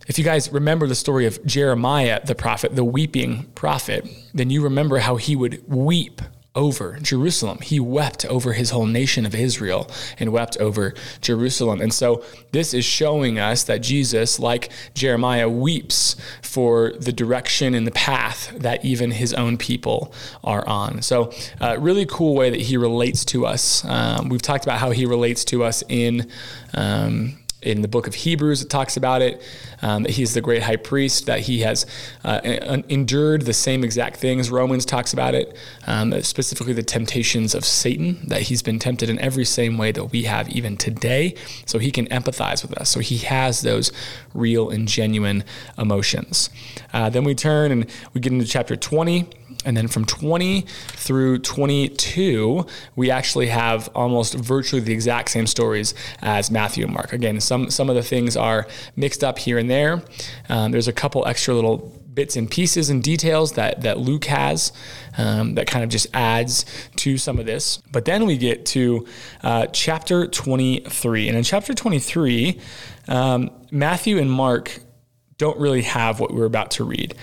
if 0.07 0.17
you 0.17 0.23
guys 0.23 0.51
remember 0.51 0.87
the 0.87 0.95
story 0.95 1.25
of 1.25 1.43
Jeremiah, 1.45 2.23
the 2.23 2.35
prophet, 2.35 2.75
the 2.75 2.85
weeping 2.85 3.43
prophet, 3.55 4.07
then 4.33 4.49
you 4.49 4.63
remember 4.63 4.99
how 4.99 5.15
he 5.15 5.35
would 5.35 5.67
weep 5.67 6.21
over 6.55 6.97
Jerusalem. 7.01 7.59
He 7.61 7.79
wept 7.79 8.25
over 8.25 8.53
his 8.53 8.69
whole 8.69 8.85
nation 8.85 9.25
of 9.25 9.35
Israel 9.35 9.89
and 10.17 10.31
wept 10.31 10.57
over 10.57 10.93
Jerusalem. 11.21 11.81
And 11.81 11.93
so 11.93 12.23
this 12.53 12.73
is 12.73 12.85
showing 12.85 13.37
us 13.37 13.63
that 13.65 13.79
Jesus, 13.79 14.39
like 14.39 14.71
Jeremiah, 14.93 15.49
weeps 15.49 16.15
for 16.41 16.93
the 16.93 17.11
direction 17.11 17.73
and 17.75 17.85
the 17.85 17.91
path 17.91 18.53
that 18.57 18.85
even 18.85 19.11
his 19.11 19.33
own 19.33 19.57
people 19.57 20.13
are 20.43 20.65
on. 20.67 21.01
So, 21.01 21.33
uh, 21.59 21.77
really 21.77 22.05
cool 22.05 22.35
way 22.35 22.49
that 22.49 22.61
he 22.61 22.77
relates 22.77 23.25
to 23.25 23.45
us. 23.45 23.83
Um, 23.85 24.29
we've 24.29 24.41
talked 24.41 24.63
about 24.63 24.79
how 24.79 24.91
he 24.91 25.05
relates 25.05 25.43
to 25.45 25.63
us 25.63 25.83
in. 25.89 26.29
Um, 26.73 27.39
in 27.65 27.81
the 27.81 27.87
book 27.87 28.07
of 28.07 28.13
Hebrews, 28.13 28.61
it 28.61 28.69
talks 28.69 28.95
about 28.95 29.21
it 29.21 29.41
um, 29.81 30.03
that 30.03 30.11
he's 30.11 30.33
the 30.33 30.41
great 30.41 30.63
high 30.63 30.75
priest, 30.75 31.25
that 31.25 31.41
he 31.41 31.59
has 31.61 31.85
uh, 32.23 32.39
endured 32.89 33.41
the 33.41 33.53
same 33.53 33.83
exact 33.83 34.17
things. 34.17 34.49
Romans 34.51 34.85
talks 34.85 35.13
about 35.13 35.33
it, 35.33 35.57
um, 35.87 36.21
specifically 36.21 36.73
the 36.73 36.83
temptations 36.83 37.55
of 37.55 37.65
Satan, 37.65 38.27
that 38.27 38.43
he's 38.43 38.61
been 38.61 38.79
tempted 38.79 39.09
in 39.09 39.19
every 39.19 39.45
same 39.45 39.77
way 39.77 39.91
that 39.91 40.05
we 40.05 40.23
have 40.23 40.49
even 40.49 40.77
today. 40.77 41.35
So 41.65 41.79
he 41.79 41.91
can 41.91 42.07
empathize 42.07 42.61
with 42.61 42.77
us. 42.77 42.89
So 42.89 42.99
he 42.99 43.17
has 43.19 43.61
those 43.61 43.91
real 44.33 44.69
and 44.69 44.87
genuine 44.87 45.43
emotions. 45.77 46.49
Uh, 46.93 47.09
then 47.09 47.23
we 47.23 47.35
turn 47.35 47.71
and 47.71 47.89
we 48.13 48.21
get 48.21 48.31
into 48.31 48.45
chapter 48.45 48.75
20 48.75 49.27
And 49.65 49.75
then 49.75 49.87
from 49.87 50.05
20 50.05 50.61
through 50.61 51.39
22, 51.39 52.65
we 52.95 53.11
actually 53.11 53.47
have 53.47 53.89
almost 53.95 54.35
virtually 54.35 54.81
the 54.81 54.93
exact 54.93 55.31
same 55.31 55.47
stories 55.47 55.93
as 56.21 56.51
Matthew 56.51 56.85
and 56.85 56.93
Mark. 56.93 57.13
Again, 57.13 57.39
some, 57.39 57.69
some 57.69 57.89
of 57.89 57.95
the 57.95 58.03
things 58.03 58.37
are 58.37 58.67
mixed 58.95 59.23
up 59.23 59.39
here 59.39 59.57
and 59.57 59.69
there. 59.69 60.03
Um, 60.49 60.71
there's 60.71 60.87
a 60.87 60.93
couple 60.93 61.25
extra 61.27 61.53
little 61.53 61.91
bits 62.15 62.37
and 62.37 62.49
pieces 62.49 62.89
and 62.89 63.03
details 63.03 63.51
that, 63.53 63.81
that 63.81 63.99
Luke 63.99 64.25
has 64.25 64.71
um, 65.17 65.55
that 65.55 65.67
kind 65.67 65.83
of 65.83 65.89
just 65.89 66.07
adds 66.13 66.65
to 66.95 67.17
some 67.17 67.37
of 67.37 67.45
this. 67.45 67.77
But 67.91 68.05
then 68.05 68.25
we 68.25 68.37
get 68.37 68.65
to 68.67 69.05
uh, 69.43 69.67
chapter 69.67 70.25
23. 70.25 71.27
And 71.27 71.37
in 71.37 71.43
chapter 71.43 71.73
23, 71.73 72.59
um, 73.07 73.51
Matthew 73.69 74.17
and 74.17 74.31
Mark 74.31 74.79
don't 75.37 75.59
really 75.59 75.81
have 75.81 76.19
what 76.19 76.33
we're 76.33 76.45
about 76.45 76.71
to 76.71 76.83
read. 76.85 77.15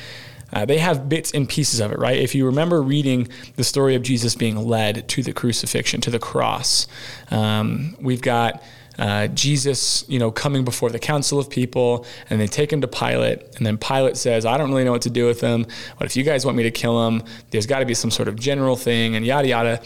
Uh, 0.52 0.64
they 0.64 0.78
have 0.78 1.09
bits 1.09 1.32
and 1.32 1.49
pieces 1.49 1.80
of 1.80 1.92
it, 1.92 1.99
right? 1.99 2.18
If 2.18 2.35
you 2.35 2.47
remember 2.47 2.82
reading 2.82 3.28
the 3.56 3.64
story 3.64 3.94
of 3.94 4.02
Jesus 4.02 4.35
being 4.35 4.56
led 4.56 5.09
to 5.09 5.23
the 5.23 5.32
crucifixion, 5.32 6.00
to 6.02 6.11
the 6.11 6.18
cross, 6.18 6.87
um, 7.30 7.97
we've 8.00 8.23
got 8.23 8.62
uh, 8.99 9.26
Jesus, 9.28 10.04
you 10.09 10.18
know, 10.18 10.30
coming 10.30 10.64
before 10.64 10.90
the 10.90 10.99
council 10.99 11.38
of 11.38 11.49
people, 11.49 12.04
and 12.28 12.40
they 12.40 12.47
take 12.47 12.73
him 12.73 12.82
to 12.82 12.88
Pilate, 12.88 13.40
and 13.56 13.66
then 13.66 13.78
Pilate 13.78 14.16
says, 14.16 14.44
"I 14.44 14.59
don't 14.59 14.71
really 14.71 14.85
know 14.85 14.92
what 14.92 15.02
to 15.02 15.11
do 15.11 15.26
with 15.26 15.40
him, 15.40 15.66
but 15.99 16.06
if 16.06 16.16
you 16.16 16.23
guys 16.23 16.44
want 16.44 16.56
me 16.56 16.62
to 16.64 16.71
kill 16.71 17.06
him, 17.06 17.23
there's 17.50 17.66
got 17.66 17.78
to 17.78 17.87
be 17.87 17.94
some 17.94 18.11
sort 18.11 18.28
of 18.28 18.38
general 18.38 18.76
thing, 18.76 19.16
and 19.16 19.25
yada 19.25 19.49
yada," 19.49 19.80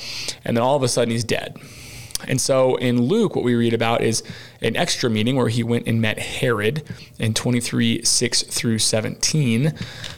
and 0.45 0.57
then 0.57 0.63
all 0.63 0.77
of 0.77 0.83
a 0.83 0.89
sudden 0.89 1.13
he's 1.13 1.25
dead. 1.25 1.57
And 2.27 2.41
so 2.41 2.77
in 2.77 3.03
Luke, 3.03 3.37
what 3.37 3.45
we 3.45 3.55
read 3.55 3.75
about 3.75 4.03
is 4.03 4.23
an 4.63 4.77
extra 4.77 5.11
meeting 5.11 5.37
where 5.37 5.49
he 5.49 5.63
went 5.63 5.87
and 5.87 6.01
met 6.01 6.19
Herod 6.19 6.83
in 7.19 7.35
23, 7.35 8.03
6 8.03 8.43
through 8.43 8.79
17. 8.79 9.75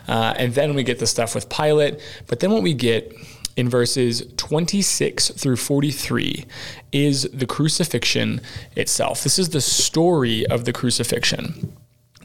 Uh, 0.07 0.35
and 0.37 0.55
then 0.55 0.75
we 0.75 0.85
get 0.85 1.00
the 1.00 1.07
stuff 1.07 1.35
with 1.35 1.49
Pilate. 1.49 2.00
But 2.26 2.40
then 2.40 2.50
what 2.52 2.62
we 2.62 2.73
get 2.73 3.12
in 3.57 3.69
verses 3.69 4.25
26 4.37 5.31
through 5.31 5.57
43 5.57 6.47
is 6.93 7.25
the 7.33 7.47
crucifixion 7.47 8.40
itself. 8.76 9.25
This 9.25 9.38
is 9.38 9.49
the 9.49 9.61
story 9.61 10.47
of 10.47 10.64
the 10.64 10.73
crucifixion. 10.73 11.76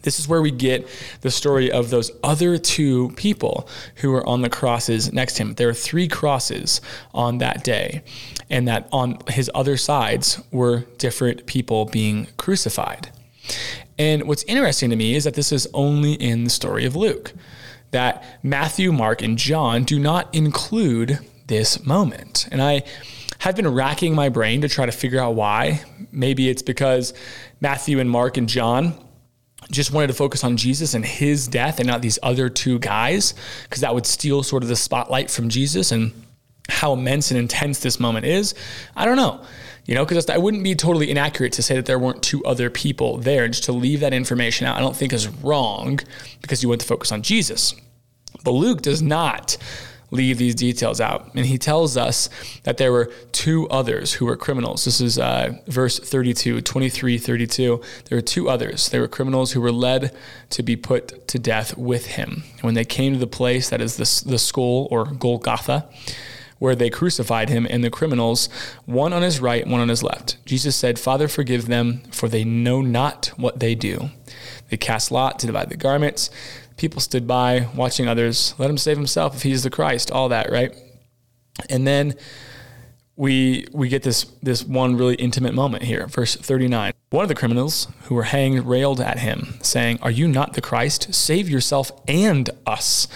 This 0.03 0.19
is 0.19 0.27
where 0.27 0.41
we 0.41 0.51
get 0.51 0.87
the 1.21 1.31
story 1.31 1.71
of 1.71 1.89
those 1.89 2.11
other 2.23 2.57
two 2.57 3.09
people 3.15 3.67
who 3.95 4.11
were 4.11 4.27
on 4.27 4.41
the 4.41 4.49
crosses 4.49 5.11
next 5.11 5.35
to 5.35 5.43
him. 5.43 5.53
There 5.55 5.69
are 5.69 5.73
three 5.73 6.07
crosses 6.07 6.79
on 7.13 7.39
that 7.39 7.63
day, 7.63 8.03
and 8.49 8.67
that 8.67 8.87
on 8.91 9.17
his 9.29 9.49
other 9.55 9.77
sides 9.77 10.41
were 10.51 10.81
different 10.97 11.45
people 11.45 11.85
being 11.85 12.27
crucified. 12.37 13.09
And 13.97 14.27
what's 14.27 14.43
interesting 14.43 14.89
to 14.89 14.95
me 14.95 15.15
is 15.15 15.23
that 15.23 15.33
this 15.33 15.51
is 15.51 15.67
only 15.73 16.13
in 16.13 16.43
the 16.45 16.49
story 16.49 16.85
of 16.85 16.95
Luke, 16.95 17.33
that 17.91 18.23
Matthew, 18.43 18.91
Mark, 18.91 19.21
and 19.21 19.37
John 19.37 19.83
do 19.83 19.99
not 19.99 20.33
include 20.33 21.19
this 21.47 21.85
moment. 21.85 22.47
And 22.51 22.61
I 22.61 22.83
have 23.39 23.55
been 23.55 23.67
racking 23.67 24.15
my 24.15 24.29
brain 24.29 24.61
to 24.61 24.69
try 24.69 24.85
to 24.85 24.91
figure 24.91 25.19
out 25.19 25.35
why. 25.35 25.83
Maybe 26.11 26.49
it's 26.49 26.61
because 26.61 27.13
Matthew 27.59 27.99
and 27.99 28.09
Mark 28.09 28.37
and 28.37 28.47
John 28.47 28.95
just 29.73 29.91
wanted 29.91 30.07
to 30.07 30.13
focus 30.13 30.43
on 30.43 30.55
Jesus 30.55 30.93
and 30.93 31.05
his 31.05 31.47
death 31.47 31.79
and 31.79 31.87
not 31.87 32.01
these 32.01 32.19
other 32.23 32.49
two 32.49 32.79
guys, 32.79 33.33
because 33.63 33.81
that 33.81 33.93
would 33.93 34.05
steal 34.05 34.43
sort 34.43 34.63
of 34.63 34.69
the 34.69 34.75
spotlight 34.75 35.29
from 35.29 35.49
Jesus 35.49 35.91
and 35.91 36.13
how 36.69 36.93
immense 36.93 37.31
and 37.31 37.39
intense 37.39 37.79
this 37.79 37.99
moment 37.99 38.25
is. 38.25 38.55
I 38.95 39.05
don't 39.05 39.17
know. 39.17 39.43
You 39.85 39.95
know, 39.95 40.05
because 40.05 40.29
I 40.29 40.37
wouldn't 40.37 40.63
be 40.63 40.75
totally 40.75 41.11
inaccurate 41.11 41.51
to 41.53 41.63
say 41.63 41.75
that 41.75 41.85
there 41.85 41.99
weren't 41.99 42.23
two 42.23 42.43
other 42.45 42.69
people 42.69 43.17
there. 43.17 43.49
Just 43.49 43.65
to 43.65 43.73
leave 43.73 43.99
that 43.99 44.13
information 44.13 44.65
out, 44.65 44.77
I 44.77 44.79
don't 44.79 44.95
think 44.95 45.11
is 45.11 45.27
wrong 45.27 45.99
because 46.41 46.63
you 46.63 46.69
want 46.69 46.79
to 46.79 46.87
focus 46.87 47.11
on 47.11 47.21
Jesus. 47.21 47.75
But 48.45 48.51
Luke 48.51 48.81
does 48.81 49.01
not 49.01 49.57
leave 50.13 50.37
these 50.37 50.55
details 50.55 51.01
out. 51.01 51.33
And 51.35 51.45
he 51.45 51.57
tells 51.57 51.97
us 51.97 52.29
that 52.63 52.77
there 52.77 52.91
were 52.91 53.11
two 53.31 53.67
others 53.69 54.13
who 54.13 54.25
were 54.25 54.37
criminals. 54.37 54.85
This 54.85 55.01
is 55.01 55.17
uh, 55.17 55.57
verse 55.67 55.99
32, 55.99 56.61
23, 56.61 57.17
32. 57.17 57.81
There 58.05 58.17
were 58.17 58.21
two 58.21 58.49
others. 58.49 58.89
They 58.89 58.99
were 58.99 59.07
criminals 59.07 59.51
who 59.51 59.61
were 59.61 59.71
led 59.71 60.15
to 60.51 60.63
be 60.63 60.75
put 60.75 61.27
to 61.27 61.39
death 61.39 61.75
with 61.77 62.05
him. 62.05 62.43
When 62.61 62.75
they 62.75 62.85
came 62.85 63.13
to 63.13 63.19
the 63.19 63.27
place 63.27 63.69
that 63.69 63.81
is 63.81 63.97
the, 63.97 64.29
the 64.29 64.39
skull 64.39 64.87
or 64.91 65.05
Golgotha, 65.05 65.89
where 66.59 66.75
they 66.75 66.89
crucified 66.89 67.49
him 67.49 67.67
and 67.69 67.83
the 67.83 67.89
criminals, 67.89 68.47
one 68.85 69.11
on 69.11 69.21
his 69.21 69.41
right, 69.41 69.67
one 69.67 69.81
on 69.81 69.89
his 69.89 70.01
left. 70.01 70.37
Jesus 70.45 70.75
said, 70.75 70.97
Father, 70.97 71.27
forgive 71.27 71.67
them, 71.67 72.03
for 72.11 72.29
they 72.29 72.45
know 72.45 72.81
not 72.81 73.33
what 73.35 73.59
they 73.59 73.75
do. 73.75 74.11
They 74.69 74.77
cast 74.77 75.11
lot 75.11 75.39
to 75.39 75.47
divide 75.47 75.69
the 75.69 75.75
garments. 75.75 76.29
People 76.77 77.01
stood 77.01 77.27
by 77.27 77.67
watching 77.75 78.07
others. 78.07 78.55
Let 78.57 78.69
him 78.69 78.77
save 78.77 78.97
himself 78.97 79.35
if 79.35 79.43
he's 79.43 79.63
the 79.63 79.69
Christ, 79.69 80.11
all 80.11 80.29
that, 80.29 80.51
right? 80.51 80.75
And 81.69 81.87
then 81.87 82.15
we 83.15 83.67
we 83.71 83.89
get 83.89 84.03
this 84.03 84.23
this 84.41 84.63
one 84.63 84.97
really 84.97 85.15
intimate 85.15 85.53
moment 85.53 85.83
here, 85.83 86.07
verse 86.07 86.35
39. 86.35 86.93
One 87.11 87.23
of 87.23 87.29
the 87.29 87.35
criminals 87.35 87.87
who 88.03 88.15
were 88.15 88.23
hanged 88.23 88.65
railed 88.65 88.99
at 88.99 89.19
him, 89.19 89.59
saying, 89.61 89.99
"Are 90.01 90.11
you 90.11 90.27
not 90.27 90.53
the 90.53 90.61
Christ? 90.61 91.13
Save 91.13 91.49
yourself 91.49 91.91
and 92.07 92.49
us." 92.65 93.07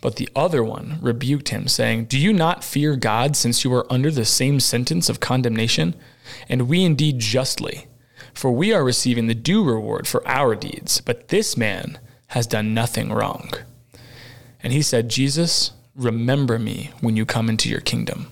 But 0.00 0.16
the 0.16 0.28
other 0.34 0.64
one 0.64 0.98
rebuked 1.02 1.50
him, 1.50 1.68
saying, 1.68 2.06
Do 2.06 2.18
you 2.18 2.32
not 2.32 2.64
fear 2.64 2.96
God, 2.96 3.36
since 3.36 3.64
you 3.64 3.74
are 3.74 3.90
under 3.92 4.10
the 4.10 4.24
same 4.24 4.58
sentence 4.58 5.08
of 5.08 5.20
condemnation? 5.20 5.94
And 6.48 6.68
we 6.68 6.84
indeed 6.84 7.18
justly, 7.18 7.86
for 8.32 8.50
we 8.50 8.72
are 8.72 8.82
receiving 8.82 9.26
the 9.26 9.34
due 9.34 9.62
reward 9.62 10.06
for 10.06 10.26
our 10.26 10.54
deeds, 10.54 11.00
but 11.02 11.28
this 11.28 11.56
man 11.56 11.98
has 12.30 12.46
done 12.46 12.74
nothing 12.74 13.12
wrong. 13.12 13.50
And 14.62 14.72
he 14.72 14.82
said, 14.82 15.08
Jesus, 15.08 15.72
remember 15.94 16.58
me 16.58 16.90
when 17.00 17.16
you 17.16 17.26
come 17.26 17.48
into 17.48 17.68
your 17.68 17.80
kingdom. 17.80 18.28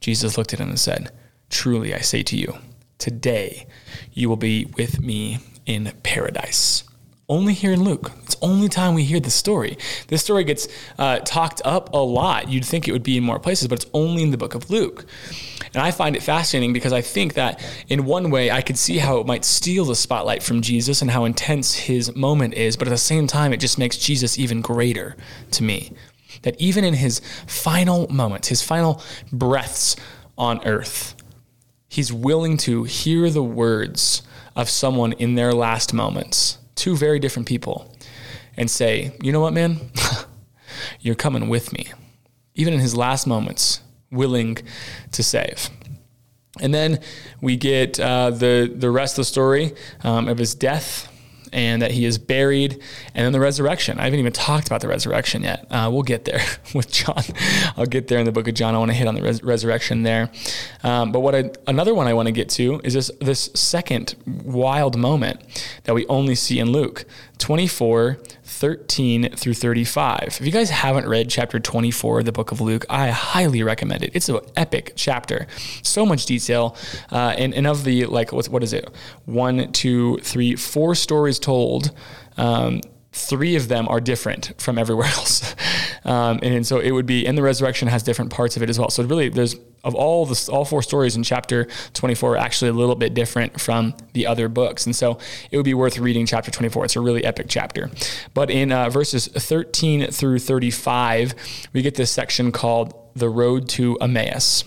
Jesus 0.00 0.36
looked 0.36 0.52
at 0.52 0.60
him 0.60 0.68
and 0.68 0.78
said, 0.78 1.10
Truly 1.48 1.94
I 1.94 2.00
say 2.00 2.22
to 2.22 2.36
you, 2.36 2.54
today 2.98 3.66
you 4.12 4.28
will 4.28 4.36
be 4.36 4.66
with 4.76 5.00
me 5.00 5.38
in 5.66 5.92
paradise. 6.02 6.84
Only 7.30 7.54
here 7.54 7.70
in 7.70 7.84
Luke. 7.84 8.10
It's 8.24 8.36
only 8.42 8.68
time 8.68 8.94
we 8.94 9.04
hear 9.04 9.20
the 9.20 9.30
story. 9.30 9.78
This 10.08 10.20
story 10.20 10.42
gets 10.42 10.66
uh, 10.98 11.20
talked 11.20 11.62
up 11.64 11.94
a 11.94 11.98
lot. 11.98 12.48
You'd 12.48 12.64
think 12.64 12.88
it 12.88 12.92
would 12.92 13.04
be 13.04 13.16
in 13.16 13.22
more 13.22 13.38
places, 13.38 13.68
but 13.68 13.80
it's 13.80 13.90
only 13.94 14.24
in 14.24 14.32
the 14.32 14.36
book 14.36 14.56
of 14.56 14.68
Luke. 14.68 15.06
And 15.72 15.76
I 15.76 15.92
find 15.92 16.16
it 16.16 16.24
fascinating 16.24 16.72
because 16.72 16.92
I 16.92 17.02
think 17.02 17.34
that 17.34 17.64
in 17.88 18.04
one 18.04 18.30
way 18.32 18.50
I 18.50 18.62
could 18.62 18.76
see 18.76 18.98
how 18.98 19.18
it 19.18 19.28
might 19.28 19.44
steal 19.44 19.84
the 19.84 19.94
spotlight 19.94 20.42
from 20.42 20.60
Jesus 20.60 21.02
and 21.02 21.10
how 21.12 21.24
intense 21.24 21.74
his 21.74 22.16
moment 22.16 22.54
is, 22.54 22.76
but 22.76 22.88
at 22.88 22.90
the 22.90 22.98
same 22.98 23.28
time, 23.28 23.52
it 23.52 23.60
just 23.60 23.78
makes 23.78 23.96
Jesus 23.96 24.36
even 24.36 24.60
greater 24.60 25.16
to 25.52 25.62
me. 25.62 25.92
That 26.42 26.60
even 26.60 26.82
in 26.82 26.94
his 26.94 27.20
final 27.46 28.08
moments, 28.12 28.48
his 28.48 28.60
final 28.60 29.00
breaths 29.32 29.94
on 30.36 30.66
earth, 30.66 31.14
he's 31.88 32.12
willing 32.12 32.56
to 32.56 32.82
hear 32.82 33.30
the 33.30 33.44
words 33.44 34.22
of 34.56 34.68
someone 34.68 35.12
in 35.12 35.36
their 35.36 35.52
last 35.52 35.94
moments, 35.94 36.58
two 36.80 36.96
very 36.96 37.18
different 37.18 37.46
people, 37.46 37.94
and 38.56 38.70
say, 38.70 39.12
You 39.22 39.32
know 39.32 39.40
what, 39.40 39.52
man? 39.52 39.78
You're 41.00 41.14
coming 41.14 41.48
with 41.48 41.72
me. 41.72 41.92
Even 42.54 42.72
in 42.72 42.80
his 42.80 42.96
last 42.96 43.26
moments, 43.26 43.82
willing 44.10 44.58
to 45.12 45.22
save. 45.22 45.68
And 46.60 46.74
then 46.74 47.00
we 47.40 47.56
get 47.56 48.00
uh, 48.00 48.30
the 48.30 48.72
the 48.74 48.90
rest 48.90 49.14
of 49.14 49.22
the 49.22 49.24
story 49.24 49.72
um, 50.02 50.26
of 50.26 50.38
his 50.38 50.54
death 50.54 51.08
and 51.52 51.82
that 51.82 51.90
he 51.90 52.04
is 52.04 52.18
buried, 52.18 52.72
and 53.14 53.24
then 53.24 53.32
the 53.32 53.40
resurrection. 53.40 53.98
I 53.98 54.04
haven't 54.04 54.20
even 54.20 54.32
talked 54.32 54.66
about 54.66 54.80
the 54.80 54.88
resurrection 54.88 55.42
yet. 55.42 55.66
Uh, 55.70 55.88
we'll 55.92 56.02
get 56.02 56.24
there 56.24 56.40
with 56.74 56.90
John. 56.90 57.22
I'll 57.76 57.86
get 57.86 58.08
there 58.08 58.18
in 58.18 58.26
the 58.26 58.32
book 58.32 58.48
of 58.48 58.54
John. 58.54 58.74
I 58.74 58.78
want 58.78 58.90
to 58.90 58.96
hit 58.96 59.06
on 59.06 59.14
the 59.14 59.22
res- 59.22 59.42
resurrection 59.42 60.02
there. 60.02 60.30
Um, 60.82 61.12
but 61.12 61.20
what 61.20 61.34
I, 61.34 61.50
another 61.66 61.94
one 61.94 62.06
I 62.06 62.14
want 62.14 62.26
to 62.26 62.32
get 62.32 62.48
to 62.50 62.80
is 62.84 62.94
this 62.94 63.10
this 63.20 63.50
second 63.54 64.14
wild 64.44 64.96
moment 64.96 65.40
that 65.84 65.94
we 65.94 66.06
only 66.06 66.34
see 66.34 66.58
in 66.58 66.70
Luke 66.70 67.04
24 67.38 68.18
13 68.50 69.36
through 69.36 69.54
35. 69.54 70.24
If 70.26 70.40
you 70.40 70.52
guys 70.52 70.70
haven't 70.70 71.08
read 71.08 71.30
chapter 71.30 71.60
24 71.60 72.18
of 72.18 72.24
the 72.24 72.32
book 72.32 72.52
of 72.52 72.60
Luke, 72.60 72.84
I 72.90 73.08
highly 73.08 73.62
recommend 73.62 74.02
it. 74.02 74.10
It's 74.12 74.28
an 74.28 74.40
epic 74.56 74.92
chapter. 74.96 75.46
So 75.82 76.04
much 76.04 76.26
detail. 76.26 76.76
Uh, 77.10 77.34
and, 77.38 77.54
and 77.54 77.66
of 77.66 77.84
the, 77.84 78.06
like, 78.06 78.32
what 78.32 78.62
is 78.62 78.72
it? 78.72 78.90
One, 79.24 79.72
two, 79.72 80.18
three, 80.18 80.56
four 80.56 80.94
stories 80.94 81.38
told. 81.38 81.92
Um, 82.36 82.80
three 83.12 83.56
of 83.56 83.68
them 83.68 83.88
are 83.88 84.00
different 84.00 84.52
from 84.58 84.78
everywhere 84.78 85.06
else. 85.16 85.54
Um, 86.04 86.38
and, 86.42 86.54
and, 86.54 86.66
so 86.66 86.78
it 86.78 86.92
would 86.92 87.06
be, 87.06 87.26
and 87.26 87.36
the 87.36 87.42
resurrection 87.42 87.88
has 87.88 88.02
different 88.02 88.30
parts 88.30 88.56
of 88.56 88.62
it 88.62 88.70
as 88.70 88.78
well. 88.78 88.90
So 88.90 89.02
really, 89.04 89.28
there's 89.28 89.56
of 89.82 89.94
all 89.94 90.26
the 90.26 90.48
all 90.52 90.64
four 90.64 90.82
stories 90.82 91.16
in 91.16 91.22
chapter 91.22 91.66
24 91.94 92.34
are 92.34 92.36
actually 92.36 92.70
a 92.70 92.74
little 92.74 92.94
bit 92.94 93.14
different 93.14 93.60
from 93.60 93.94
the 94.12 94.26
other 94.26 94.48
books. 94.48 94.86
And 94.86 94.94
so 94.94 95.18
it 95.50 95.56
would 95.56 95.64
be 95.64 95.74
worth 95.74 95.98
reading 95.98 96.26
chapter 96.26 96.50
24. 96.50 96.84
It's 96.84 96.96
a 96.96 97.00
really 97.00 97.24
epic 97.24 97.46
chapter. 97.48 97.90
But 98.34 98.50
in 98.50 98.72
uh, 98.72 98.90
verses 98.90 99.26
13 99.28 100.10
through 100.10 100.38
35, 100.40 101.34
we 101.72 101.82
get 101.82 101.94
this 101.94 102.10
section 102.10 102.52
called 102.52 102.94
the 103.14 103.28
road 103.28 103.68
to 103.70 103.96
Emmaus. 104.00 104.64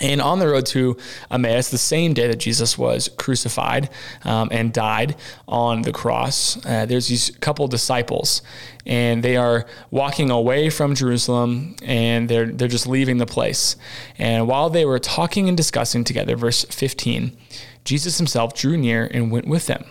And 0.00 0.20
on 0.20 0.38
the 0.38 0.48
road 0.48 0.66
to 0.66 0.96
Emmaus, 1.30 1.70
the 1.70 1.78
same 1.78 2.14
day 2.14 2.28
that 2.28 2.38
Jesus 2.38 2.78
was 2.78 3.08
crucified 3.18 3.90
um, 4.24 4.48
and 4.52 4.72
died 4.72 5.16
on 5.48 5.82
the 5.82 5.92
cross, 5.92 6.64
uh, 6.64 6.86
there's 6.86 7.08
these 7.08 7.30
couple 7.40 7.66
disciples, 7.66 8.42
and 8.86 9.22
they 9.22 9.36
are 9.36 9.66
walking 9.90 10.30
away 10.30 10.70
from 10.70 10.94
Jerusalem, 10.94 11.76
and 11.82 12.28
they're 12.28 12.46
they're 12.46 12.68
just 12.68 12.86
leaving 12.86 13.18
the 13.18 13.26
place. 13.26 13.76
And 14.18 14.46
while 14.46 14.70
they 14.70 14.84
were 14.84 14.98
talking 14.98 15.48
and 15.48 15.56
discussing 15.56 16.04
together, 16.04 16.36
verse 16.36 16.64
15, 16.64 17.36
Jesus 17.84 18.18
himself 18.18 18.54
drew 18.54 18.76
near 18.76 19.08
and 19.12 19.32
went 19.32 19.48
with 19.48 19.66
them, 19.66 19.84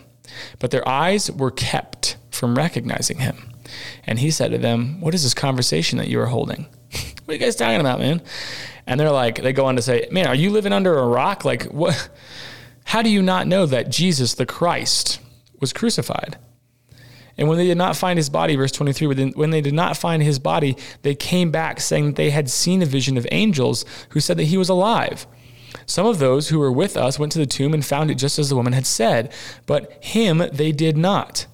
but 0.60 0.72
their 0.72 0.88
eyes 0.88 1.30
were 1.32 1.52
kept 1.52 2.18
from 2.32 2.56
recognizing 2.56 3.20
him. 3.20 3.54
And 4.06 4.20
he 4.20 4.32
said 4.32 4.52
to 4.52 4.58
them, 4.58 5.02
"What 5.02 5.14
is 5.14 5.24
this 5.24 5.34
conversation 5.34 5.98
that 5.98 6.08
you 6.08 6.22
are 6.22 6.28
holding? 6.28 6.68
what 7.26 7.30
are 7.30 7.34
you 7.34 7.40
guys 7.40 7.58
talking 7.58 7.82
about, 7.82 8.00
man?" 8.00 8.22
And 8.88 9.00
they're 9.00 9.12
like, 9.12 9.42
they 9.42 9.54
go 9.54 9.66
on 9.66 9.76
to 9.76 9.82
say, 9.82 10.08
man, 10.12 10.28
are 10.28 10.36
you 10.36 10.50
living 10.50 10.74
under 10.74 10.98
a 10.98 11.06
rock? 11.06 11.44
Like, 11.44 11.66
what? 11.66 12.10
How 12.86 13.02
do 13.02 13.10
you 13.10 13.22
not 13.22 13.46
know 13.46 13.66
that 13.66 13.90
Jesus, 13.90 14.34
the 14.34 14.46
Christ, 14.46 15.20
was 15.60 15.74
crucified? 15.74 16.38
And 17.38 17.50
when 17.50 17.58
they 17.58 17.68
did 17.68 17.78
not 17.78 17.98
find 17.98 18.18
his 18.18 18.30
body, 18.30 18.56
verse 18.56 18.72
23, 18.72 19.32
when 19.34 19.50
they 19.52 19.62
did 19.62 19.74
not 19.74 19.98
find 19.98 20.24
his 20.24 20.40
body, 20.40 20.78
they 21.04 21.14
came 21.14 21.52
back 21.52 21.82
saying 21.82 22.06
that 22.06 22.16
they 22.16 22.30
had 22.30 22.50
seen 22.50 22.82
a 22.82 22.86
vision 22.86 23.18
of 23.18 23.28
angels 23.30 23.86
who 24.10 24.22
said 24.22 24.38
that 24.38 24.46
he 24.46 24.58
was 24.58 24.70
alive. 24.70 25.28
Some 25.86 26.08
of 26.08 26.20
those 26.20 26.50
who 26.50 26.58
were 26.58 26.72
with 26.72 26.98
us 26.98 27.20
went 27.20 27.34
to 27.34 27.40
the 27.40 27.46
tomb 27.46 27.74
and 27.74 27.86
found 27.86 28.10
it 28.10 28.16
just 28.16 28.40
as 28.40 28.50
the 28.50 28.56
woman 28.56 28.74
had 28.74 28.88
said, 28.88 29.32
but 29.66 30.04
him 30.04 30.44
they 30.52 30.72
did 30.72 30.98
not. 30.98 31.46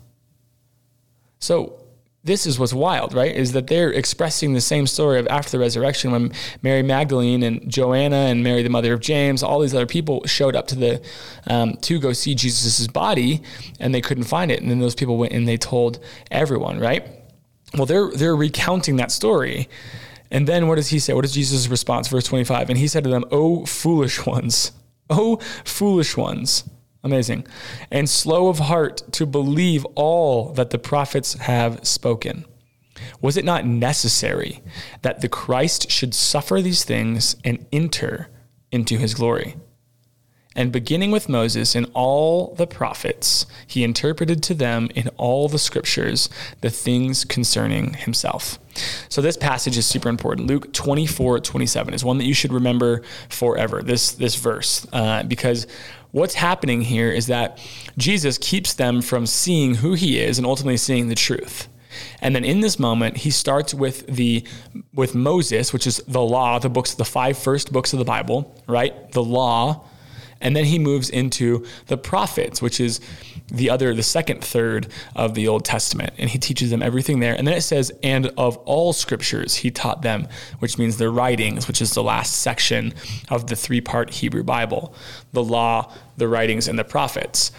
So 1.40 1.83
this 2.24 2.46
is 2.46 2.58
what's 2.58 2.74
wild, 2.74 3.14
right? 3.14 3.36
Is 3.36 3.52
that 3.52 3.68
they're 3.68 3.92
expressing 3.92 4.54
the 4.54 4.62
same 4.62 4.88
story 4.88 5.20
of 5.20 5.28
after 5.28 5.52
the 5.52 5.60
resurrection 5.60 6.12
when 6.12 6.32
Mary 6.62 6.82
Magdalene 6.82 7.44
and 7.44 7.70
Joanna 7.70 8.16
and 8.16 8.44
Mary, 8.44 8.64
the 8.64 8.70
mother 8.70 8.94
of 8.94 9.02
James, 9.02 9.44
all 9.44 9.60
these 9.60 9.76
other 9.76 9.86
people 9.86 10.26
showed 10.26 10.56
up 10.56 10.68
to 10.68 10.76
the 10.76 11.02
um, 11.48 11.74
to 11.78 12.00
go 12.00 12.14
see 12.14 12.34
Jesus' 12.34 12.88
body, 12.88 13.42
and 13.80 13.94
they 13.94 14.00
couldn't 14.00 14.24
find 14.24 14.52
it, 14.52 14.62
and 14.62 14.72
then 14.72 14.80
those 14.80 14.96
people 14.96 15.18
went 15.18 15.34
and 15.34 15.48
they 15.48 15.58
told 15.58 16.00
everyone, 16.32 16.80
right? 16.80 17.06
Well, 17.74 17.86
they're 17.86 18.12
they're 18.12 18.36
recounting 18.36 18.96
that 18.98 19.12
story, 19.12 19.68
and 20.32 20.48
then 20.48 20.68
what 20.68 20.76
does 20.76 20.88
he 20.90 21.00
say? 21.00 21.14
What 21.14 21.26
is 21.26 21.34
Jesus' 21.34 21.68
response? 21.68 22.08
Verse 22.08 22.26
twenty 22.26 22.46
five, 22.46 22.70
and 22.70 22.80
he 22.80 22.88
said 22.88 23.04
to 23.04 23.10
them, 23.10 23.26
"O 23.32 23.66
foolish 23.66 24.26
ones, 24.26 24.72
O 25.10 25.38
foolish 25.66 26.16
ones." 26.16 26.64
Amazing. 27.04 27.46
And 27.92 28.10
slow 28.10 28.48
of 28.48 28.60
heart 28.60 29.04
to 29.14 29.26
believe 29.26 29.86
all 29.96 30.54
that 30.54 30.70
the 30.70 30.80
prophets 30.80 31.34
have 31.34 31.86
spoken. 31.86 32.46
Was 33.22 33.36
it 33.36 33.44
not 33.44 33.66
necessary 33.66 34.62
that 35.02 35.22
the 35.22 35.30
Christ 35.30 35.92
should 35.92 36.14
suffer 36.14 36.62
these 36.62 36.84
things 36.86 37.36
and 37.44 37.66
enter 37.72 38.30
into 38.72 38.98
his 38.98 39.14
glory? 39.14 39.56
And 40.56 40.72
beginning 40.72 41.10
with 41.10 41.30
Moses 41.30 41.74
and 41.74 41.90
all 41.96 42.54
the 42.56 42.68
prophets, 42.68 43.48
he 43.66 43.84
interpreted 43.84 44.44
to 44.44 44.54
them 44.54 44.90
in 44.94 45.08
all 45.18 45.50
the 45.50 45.58
scriptures 45.58 46.30
the 46.62 46.70
things 46.70 47.26
concerning 47.26 47.96
himself. 47.96 48.60
So 49.10 49.22
this 49.22 49.36
passage 49.36 49.78
is 49.78 49.88
super 49.88 50.10
important. 50.10 50.48
Luke 50.48 50.72
24, 50.72 51.40
27 51.40 51.94
is 51.96 52.06
one 52.06 52.20
that 52.20 52.26
you 52.26 52.36
should 52.36 52.54
remember 52.54 53.02
forever, 53.30 53.82
this, 53.82 54.12
this 54.12 54.36
verse, 54.36 54.86
uh, 54.94 55.24
because 55.24 55.66
what's 56.14 56.36
happening 56.36 56.82
here 56.82 57.10
is 57.10 57.28
that 57.28 57.60
Jesus 57.98 58.38
keeps 58.38 58.74
them 58.74 59.02
from 59.02 59.26
seeing 59.26 59.76
who 59.76 59.94
he 59.94 60.20
is 60.20 60.38
and 60.38 60.48
ultimately 60.48 60.78
seeing 60.78 61.10
the 61.10 61.16
truth. 61.16 61.68
And 62.22 62.36
then 62.36 62.46
in 62.46 62.62
this 62.62 62.80
moment, 62.80 63.18
he 63.18 63.30
starts 63.30 63.74
with 63.74 64.08
the 64.08 64.46
with 64.94 65.14
Moses, 65.14 65.74
which 65.74 65.86
is 65.86 65.98
the 66.08 66.22
law, 66.22 66.58
the 66.60 66.70
books, 66.70 66.94
the 66.94 67.06
five 67.06 67.38
first 67.38 67.74
books 67.74 67.94
of 67.94 68.00
the 68.00 68.06
Bible, 68.06 68.56
right? 68.68 69.12
The 69.12 69.24
law, 69.24 69.86
and 70.40 70.56
then 70.56 70.66
he 70.66 70.80
moves 70.80 71.10
into 71.10 71.66
the 71.88 71.98
prophets, 71.98 72.62
which 72.62 72.80
is 72.80 73.00
the 73.54 73.70
other, 73.70 73.94
the 73.94 74.04
second 74.04 74.44
third 74.44 74.88
of 75.16 75.36
the 75.36 75.48
Old 75.48 75.64
Testament. 75.64 76.14
And 76.18 76.30
he 76.30 76.40
teaches 76.40 76.72
them 76.72 76.82
everything 76.82 77.20
there. 77.20 77.36
And 77.36 77.48
then 77.48 77.56
it 77.56 77.62
says, 77.62 77.92
and 78.02 78.28
of 78.38 78.58
all 78.58 78.92
scriptures 78.92 79.56
he 79.56 79.72
taught 79.72 80.02
them, 80.02 80.28
which 80.60 80.78
means 80.78 80.98
the 80.98 81.10
writings, 81.10 81.68
which 81.68 81.82
is 81.82 81.94
the 81.94 82.04
last 82.04 82.42
section 82.42 82.94
of 83.30 83.48
the 83.48 83.56
three 83.56 83.82
part 83.82 84.10
Hebrew 84.10 84.44
Bible 84.44 84.96
the 85.32 85.44
law, 85.44 85.92
the 86.18 86.28
writings, 86.28 86.68
and 86.68 86.78
the 86.78 86.84
prophets. 86.84 87.52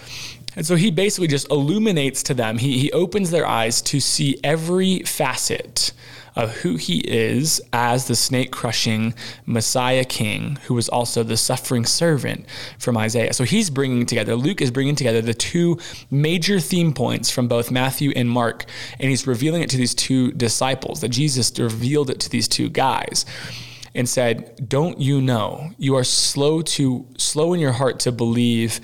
And 0.57 0.65
so 0.65 0.77
he 0.77 0.91
basically 0.91 1.27
just 1.27 1.51
illuminates 1.51 2.23
to 2.25 2.35
them, 2.35 2.59
he, 2.59 2.79
he 2.79 2.93
opens 2.93 3.31
their 3.31 3.47
eyes 3.47 3.83
to 3.83 4.01
see 4.01 4.39
every 4.45 5.01
facet 5.01 5.93
of 6.37 6.51
who 6.59 6.77
he 6.77 6.99
is 6.99 7.61
as 7.73 8.07
the 8.07 8.17
snake 8.17 8.51
crushing 8.51 9.15
Messiah 9.47 10.05
King, 10.05 10.59
who 10.67 10.75
was 10.75 10.89
also 10.89 11.23
the 11.23 11.37
suffering 11.37 11.85
servant 11.85 12.45
from 12.79 12.97
Isaiah. 12.97 13.33
So 13.33 13.45
he's 13.45 13.71
bringing 13.71 14.05
together, 14.05 14.35
Luke 14.35 14.61
is 14.61 14.71
bringing 14.71 14.97
together 14.97 15.23
the 15.23 15.35
two 15.35 15.79
major 16.11 16.59
theme 16.59 16.93
points 16.93 17.31
from 17.31 17.47
both 17.47 17.71
Matthew 17.71 18.13
and 18.17 18.29
Mark, 18.29 18.65
and 18.99 19.11
he's 19.11 19.27
revealing 19.27 19.63
it 19.63 19.71
to 19.71 19.77
these 19.77 19.95
two 19.95 20.33
disciples, 20.33 21.01
that 21.01 21.11
Jesus 21.11 21.57
revealed 21.59 22.11
it 22.11 22.19
to 22.21 22.31
these 22.31 22.49
two 22.49 22.69
guys 22.69 23.25
and 23.95 24.09
said, 24.09 24.69
"Don't 24.69 25.01
you 25.01 25.21
know? 25.21 25.71
You 25.79 25.95
are 25.95 26.03
slow 26.05 26.63
to 26.63 27.07
slow 27.17 27.53
in 27.53 27.61
your 27.61 27.73
heart 27.73 28.01
to 28.01 28.13
believe 28.13 28.81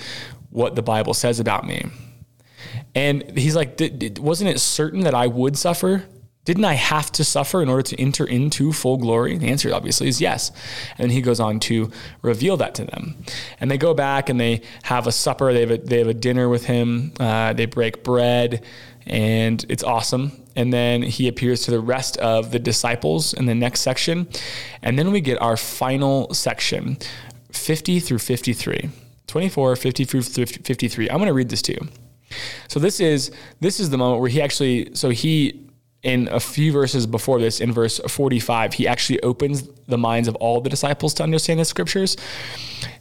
what 0.50 0.76
the 0.76 0.82
Bible 0.82 1.14
says 1.14 1.40
about 1.40 1.66
me." 1.66 1.86
And 2.94 3.36
he's 3.36 3.56
like, 3.56 3.80
"Wasn't 4.20 4.48
it 4.48 4.60
certain 4.60 5.00
that 5.00 5.14
I 5.14 5.26
would 5.26 5.58
suffer?" 5.58 6.04
Didn't 6.46 6.64
I 6.64 6.74
have 6.74 7.12
to 7.12 7.24
suffer 7.24 7.62
in 7.62 7.68
order 7.68 7.82
to 7.82 8.00
enter 8.00 8.24
into 8.24 8.72
full 8.72 8.96
glory? 8.96 9.36
The 9.36 9.48
answer 9.48 9.74
obviously 9.74 10.08
is 10.08 10.20
yes. 10.20 10.50
And 10.96 11.12
he 11.12 11.20
goes 11.20 11.38
on 11.38 11.60
to 11.60 11.90
reveal 12.22 12.56
that 12.56 12.74
to 12.76 12.84
them. 12.84 13.16
And 13.60 13.70
they 13.70 13.76
go 13.76 13.92
back 13.92 14.30
and 14.30 14.40
they 14.40 14.62
have 14.84 15.06
a 15.06 15.12
supper, 15.12 15.52
they 15.52 15.60
have 15.60 15.70
a, 15.70 15.78
they 15.78 15.98
have 15.98 16.08
a 16.08 16.14
dinner 16.14 16.48
with 16.48 16.64
him, 16.64 17.12
uh, 17.20 17.52
they 17.52 17.66
break 17.66 18.02
bread, 18.02 18.64
and 19.06 19.64
it's 19.68 19.84
awesome. 19.84 20.32
And 20.56 20.72
then 20.72 21.02
he 21.02 21.28
appears 21.28 21.62
to 21.64 21.70
the 21.70 21.80
rest 21.80 22.16
of 22.18 22.52
the 22.52 22.58
disciples 22.58 23.34
in 23.34 23.44
the 23.44 23.54
next 23.54 23.80
section. 23.80 24.26
And 24.82 24.98
then 24.98 25.12
we 25.12 25.20
get 25.20 25.40
our 25.42 25.58
final 25.58 26.32
section 26.32 26.98
50 27.52 28.00
through 28.00 28.18
53. 28.18 28.88
24, 29.26 29.76
50 29.76 30.04
through 30.04 30.22
53. 30.22 31.10
I'm 31.10 31.18
going 31.18 31.28
to 31.28 31.34
read 31.34 31.50
this 31.50 31.62
to 31.62 31.72
you. 31.72 31.88
So 32.68 32.80
this 32.80 32.98
is 33.00 33.30
this 33.60 33.80
is 33.80 33.90
the 33.90 33.98
moment 33.98 34.20
where 34.20 34.30
he 34.30 34.40
actually 34.40 34.94
so 34.94 35.10
he 35.10 35.69
in 36.02 36.28
a 36.30 36.40
few 36.40 36.72
verses 36.72 37.06
before 37.06 37.40
this, 37.40 37.60
in 37.60 37.72
verse 37.72 38.00
45, 38.08 38.74
he 38.74 38.88
actually 38.88 39.20
opens 39.22 39.68
the 39.86 39.98
minds 39.98 40.28
of 40.28 40.36
all 40.36 40.60
the 40.60 40.70
disciples 40.70 41.12
to 41.14 41.22
understand 41.22 41.60
the 41.60 41.64
scriptures. 41.64 42.16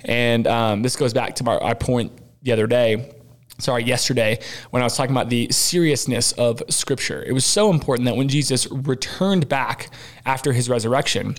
And 0.02 0.48
um, 0.48 0.82
this 0.82 0.96
goes 0.96 1.14
back 1.14 1.36
to 1.36 1.44
my, 1.44 1.60
my 1.60 1.74
point 1.74 2.12
the 2.42 2.52
other 2.52 2.68
day 2.68 3.14
sorry, 3.60 3.84
yesterday 3.84 4.40
when 4.70 4.82
I 4.82 4.86
was 4.86 4.96
talking 4.96 5.14
about 5.14 5.30
the 5.30 5.50
seriousness 5.52 6.32
of 6.34 6.64
Scripture. 6.70 7.24
It 7.24 7.34
was 7.34 7.46
so 7.46 7.70
important 7.70 8.06
that 8.06 8.16
when 8.16 8.30
Jesus 8.30 8.68
returned 8.72 9.50
back 9.50 9.90
after 10.26 10.54
his 10.54 10.70
resurrection, 10.70 11.36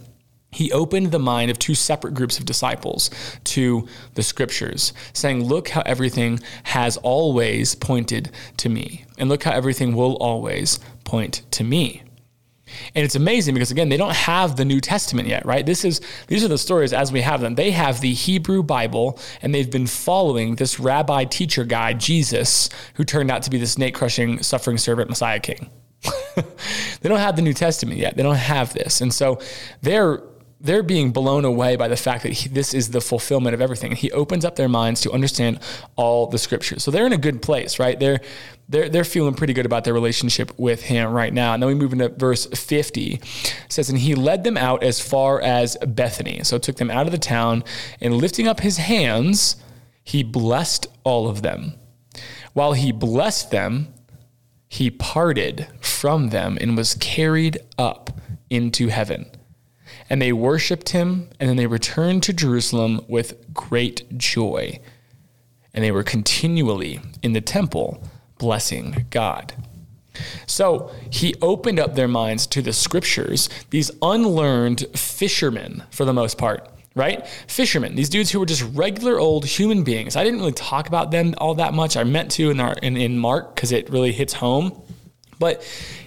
he 0.52 0.72
opened 0.72 1.12
the 1.12 1.18
mind 1.18 1.50
of 1.50 1.58
two 1.58 1.74
separate 1.74 2.14
groups 2.14 2.38
of 2.38 2.44
disciples 2.44 3.10
to 3.44 3.86
the 4.14 4.22
scriptures, 4.22 4.92
saying, 5.12 5.44
Look 5.44 5.68
how 5.68 5.82
everything 5.86 6.40
has 6.64 6.96
always 6.98 7.74
pointed 7.74 8.30
to 8.58 8.68
me, 8.68 9.04
and 9.18 9.28
look 9.28 9.44
how 9.44 9.52
everything 9.52 9.94
will 9.94 10.14
always 10.16 10.80
point 11.04 11.42
to 11.52 11.64
me. 11.64 12.02
And 12.94 13.04
it's 13.04 13.16
amazing 13.16 13.54
because 13.54 13.70
again, 13.70 13.88
they 13.88 13.96
don't 13.96 14.14
have 14.14 14.56
the 14.56 14.64
New 14.64 14.80
Testament 14.80 15.28
yet, 15.28 15.44
right? 15.44 15.64
This 15.66 15.84
is 15.84 16.00
these 16.28 16.44
are 16.44 16.48
the 16.48 16.58
stories 16.58 16.92
as 16.92 17.12
we 17.12 17.20
have 17.20 17.40
them. 17.40 17.56
They 17.56 17.72
have 17.72 18.00
the 18.00 18.12
Hebrew 18.12 18.62
Bible 18.62 19.18
and 19.42 19.54
they've 19.54 19.70
been 19.70 19.88
following 19.88 20.54
this 20.54 20.78
rabbi 20.78 21.24
teacher 21.24 21.64
guy, 21.64 21.94
Jesus, 21.94 22.70
who 22.94 23.04
turned 23.04 23.30
out 23.30 23.42
to 23.42 23.50
be 23.50 23.58
the 23.58 23.66
snake 23.66 23.94
crushing 23.94 24.42
suffering 24.42 24.78
servant 24.78 25.10
Messiah 25.10 25.40
king. 25.40 25.70
they 26.36 27.08
don't 27.08 27.18
have 27.18 27.36
the 27.36 27.42
New 27.42 27.52
Testament 27.52 27.98
yet. 27.98 28.16
They 28.16 28.22
don't 28.22 28.36
have 28.36 28.72
this. 28.72 29.00
And 29.00 29.12
so 29.12 29.40
they're 29.82 30.22
they're 30.60 30.82
being 30.82 31.10
blown 31.10 31.44
away 31.46 31.76
by 31.76 31.88
the 31.88 31.96
fact 31.96 32.22
that 32.22 32.32
he, 32.32 32.48
this 32.48 32.74
is 32.74 32.90
the 32.90 33.00
fulfillment 33.00 33.54
of 33.54 33.62
everything. 33.62 33.92
He 33.92 34.12
opens 34.12 34.44
up 34.44 34.56
their 34.56 34.68
minds 34.68 35.00
to 35.02 35.10
understand 35.10 35.58
all 35.96 36.26
the 36.26 36.38
scriptures. 36.38 36.84
So 36.84 36.90
they're 36.90 37.06
in 37.06 37.14
a 37.14 37.18
good 37.18 37.40
place, 37.40 37.78
right? 37.78 37.98
They're 37.98 38.20
they're 38.68 38.88
they're 38.90 39.04
feeling 39.04 39.34
pretty 39.34 39.54
good 39.54 39.64
about 39.64 39.84
their 39.84 39.94
relationship 39.94 40.56
with 40.58 40.82
him 40.82 41.10
right 41.12 41.32
now. 41.32 41.54
And 41.54 41.62
then 41.62 41.68
we 41.68 41.74
move 41.74 41.94
into 41.94 42.10
verse 42.10 42.46
50. 42.46 43.14
It 43.14 43.22
says, 43.68 43.88
And 43.88 43.98
he 43.98 44.14
led 44.14 44.44
them 44.44 44.58
out 44.58 44.82
as 44.82 45.00
far 45.00 45.40
as 45.40 45.78
Bethany. 45.86 46.44
So 46.44 46.58
took 46.58 46.76
them 46.76 46.90
out 46.90 47.06
of 47.06 47.12
the 47.12 47.18
town, 47.18 47.64
and 48.00 48.14
lifting 48.14 48.46
up 48.46 48.60
his 48.60 48.76
hands, 48.76 49.56
he 50.04 50.22
blessed 50.22 50.86
all 51.04 51.26
of 51.26 51.40
them. 51.40 51.74
While 52.52 52.74
he 52.74 52.92
blessed 52.92 53.50
them, 53.50 53.94
he 54.68 54.90
parted 54.90 55.68
from 55.80 56.28
them 56.28 56.58
and 56.60 56.76
was 56.76 56.94
carried 56.94 57.58
up 57.78 58.20
into 58.50 58.88
heaven 58.88 59.30
and 60.10 60.20
they 60.20 60.32
worshiped 60.32 60.90
him, 60.90 61.28
and 61.38 61.48
then 61.48 61.56
they 61.56 61.68
returned 61.68 62.24
to 62.24 62.32
Jerusalem 62.32 63.00
with 63.08 63.54
great 63.54 64.18
joy. 64.18 64.80
And 65.72 65.84
they 65.84 65.92
were 65.92 66.02
continually 66.02 67.00
in 67.22 67.32
the 67.32 67.40
temple 67.40 68.02
blessing 68.36 69.06
God. 69.10 69.54
So 70.46 70.90
he 71.10 71.36
opened 71.40 71.78
up 71.78 71.94
their 71.94 72.08
minds 72.08 72.46
to 72.48 72.60
the 72.60 72.72
scriptures, 72.72 73.48
these 73.70 73.92
unlearned 74.02 74.84
fishermen, 74.94 75.84
for 75.90 76.04
the 76.04 76.12
most 76.12 76.36
part, 76.36 76.68
right? 76.96 77.26
Fishermen, 77.46 77.94
these 77.94 78.08
dudes 78.08 78.32
who 78.32 78.40
were 78.40 78.46
just 78.46 78.64
regular 78.74 79.18
old 79.18 79.44
human 79.46 79.84
beings. 79.84 80.16
I 80.16 80.24
didn't 80.24 80.40
really 80.40 80.52
talk 80.52 80.88
about 80.88 81.12
them 81.12 81.34
all 81.38 81.54
that 81.54 81.72
much. 81.72 81.96
I 81.96 82.02
meant 82.02 82.32
to 82.32 82.50
in 82.50 82.58
our 82.58 82.74
in, 82.82 82.96
in 82.96 83.16
Mark 83.16 83.54
because 83.54 83.70
it 83.70 83.88
really 83.90 84.12
hits 84.12 84.32
home. 84.32 84.82
But 85.40 85.64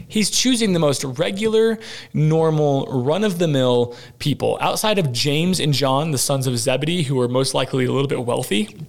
he's 0.07 0.29
choosing 0.31 0.71
the 0.71 0.79
most 0.79 1.03
regular, 1.03 1.77
normal, 2.13 2.85
run 2.85 3.25
of 3.25 3.37
the 3.39 3.49
mill 3.49 3.97
people 4.19 4.57
outside 4.61 4.97
of 4.97 5.11
James 5.11 5.59
and 5.59 5.73
John, 5.73 6.11
the 6.11 6.17
sons 6.17 6.47
of 6.47 6.57
Zebedee, 6.57 7.03
who 7.03 7.19
are 7.19 7.27
most 7.27 7.53
likely 7.53 7.83
a 7.83 7.91
little 7.91 8.07
bit 8.07 8.25
wealthy 8.25 8.87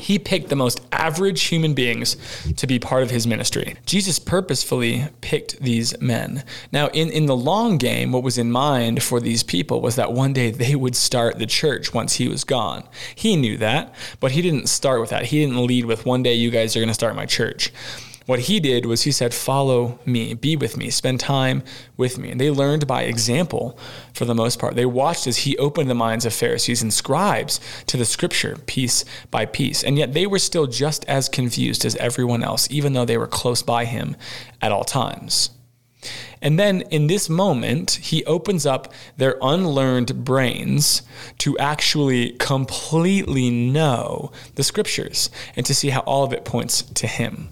he 0.00 0.18
picked 0.18 0.48
the 0.48 0.56
most 0.56 0.80
average 0.90 1.42
human 1.42 1.74
beings 1.74 2.16
to 2.56 2.66
be 2.66 2.78
part 2.78 3.02
of 3.02 3.10
his 3.10 3.26
ministry. 3.26 3.76
Jesus 3.84 4.18
purposefully 4.18 5.06
picked 5.20 5.60
these 5.60 5.98
men. 6.00 6.44
Now, 6.72 6.88
in, 6.88 7.10
in 7.10 7.26
the 7.26 7.36
long 7.36 7.76
game, 7.76 8.10
what 8.12 8.22
was 8.22 8.38
in 8.38 8.50
mind 8.50 9.02
for 9.02 9.20
these 9.20 9.42
people 9.42 9.82
was 9.82 9.96
that 9.96 10.12
one 10.12 10.32
day 10.32 10.50
they 10.50 10.74
would 10.74 10.96
start 10.96 11.38
the 11.38 11.46
church 11.46 11.92
once 11.92 12.14
he 12.14 12.26
was 12.26 12.42
gone. 12.42 12.84
He 13.14 13.36
knew 13.36 13.58
that, 13.58 13.94
but 14.18 14.32
he 14.32 14.40
didn't 14.40 14.68
start 14.68 15.00
with 15.00 15.10
that. 15.10 15.26
He 15.26 15.40
didn't 15.44 15.66
lead 15.66 15.84
with, 15.84 16.06
one 16.06 16.22
day 16.22 16.34
you 16.34 16.50
guys 16.50 16.74
are 16.74 16.80
going 16.80 16.88
to 16.88 16.94
start 16.94 17.14
my 17.14 17.26
church. 17.26 17.70
What 18.26 18.40
he 18.40 18.60
did 18.60 18.86
was 18.86 19.02
he 19.02 19.12
said, 19.12 19.34
Follow 19.34 19.98
me, 20.04 20.34
be 20.34 20.56
with 20.56 20.76
me, 20.76 20.90
spend 20.90 21.20
time 21.20 21.62
with 21.96 22.18
me. 22.18 22.30
And 22.30 22.40
they 22.40 22.50
learned 22.50 22.86
by 22.86 23.02
example 23.02 23.78
for 24.14 24.24
the 24.24 24.34
most 24.34 24.58
part. 24.58 24.74
They 24.74 24.86
watched 24.86 25.26
as 25.26 25.38
he 25.38 25.56
opened 25.58 25.90
the 25.90 25.94
minds 25.94 26.24
of 26.24 26.32
Pharisees 26.32 26.82
and 26.82 26.92
scribes 26.92 27.60
to 27.86 27.96
the 27.96 28.04
scripture 28.04 28.56
piece 28.66 29.04
by 29.30 29.46
piece. 29.46 29.82
And 29.82 29.98
yet 29.98 30.14
they 30.14 30.26
were 30.26 30.38
still 30.38 30.66
just 30.66 31.04
as 31.06 31.28
confused 31.28 31.84
as 31.84 31.96
everyone 31.96 32.42
else, 32.42 32.68
even 32.70 32.92
though 32.92 33.04
they 33.04 33.18
were 33.18 33.26
close 33.26 33.62
by 33.62 33.84
him 33.84 34.16
at 34.60 34.72
all 34.72 34.84
times. 34.84 35.50
And 36.40 36.58
then 36.58 36.80
in 36.90 37.06
this 37.06 37.30
moment, 37.30 37.92
he 37.92 38.24
opens 38.24 38.66
up 38.66 38.92
their 39.16 39.36
unlearned 39.40 40.24
brains 40.24 41.02
to 41.38 41.56
actually 41.58 42.32
completely 42.32 43.50
know 43.50 44.32
the 44.56 44.64
scriptures 44.64 45.30
and 45.54 45.64
to 45.66 45.74
see 45.74 45.90
how 45.90 46.00
all 46.00 46.24
of 46.24 46.32
it 46.32 46.44
points 46.44 46.82
to 46.82 47.06
him 47.06 47.48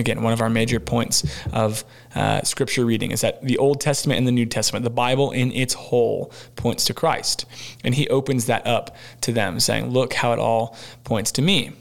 again, 0.00 0.22
one 0.22 0.32
of 0.32 0.40
our 0.40 0.50
major 0.50 0.80
points 0.80 1.24
of 1.52 1.84
uh, 2.14 2.42
scripture 2.42 2.84
reading 2.84 3.12
is 3.12 3.20
that 3.20 3.42
the 3.42 3.58
Old 3.58 3.80
Testament 3.80 4.18
and 4.18 4.26
the 4.26 4.32
New 4.32 4.46
Testament, 4.46 4.82
the 4.82 4.90
Bible 4.90 5.30
in 5.30 5.52
its 5.52 5.74
whole, 5.74 6.32
points 6.56 6.84
to 6.86 6.94
Christ. 6.94 7.44
And 7.84 7.94
he 7.94 8.08
opens 8.08 8.46
that 8.46 8.66
up 8.66 8.96
to 9.22 9.32
them, 9.32 9.60
saying, 9.60 9.90
Look 9.90 10.14
how 10.14 10.32
it 10.32 10.38
all 10.38 10.76
points 11.04 11.30
to 11.32 11.42
me. 11.42 11.72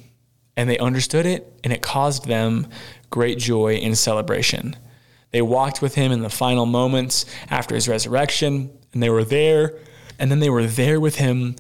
And 0.55 0.69
they 0.69 0.77
understood 0.77 1.25
it, 1.25 1.51
and 1.63 1.73
it 1.73 1.81
caused 1.81 2.27
them 2.27 2.67
great 3.09 3.39
joy 3.39 3.75
and 3.75 3.97
celebration. 3.97 4.75
They 5.31 5.41
walked 5.41 5.81
with 5.81 5.95
him 5.95 6.11
in 6.11 6.21
the 6.21 6.29
final 6.29 6.65
moments 6.65 7.25
after 7.49 7.75
his 7.75 7.87
resurrection, 7.87 8.69
and 8.93 9.01
they 9.01 9.09
were 9.09 9.23
there. 9.23 9.77
And 10.17 10.29
then 10.29 10.39
they 10.39 10.49
were 10.49 10.65
there 10.65 10.99
with 10.99 11.15
him 11.15 11.55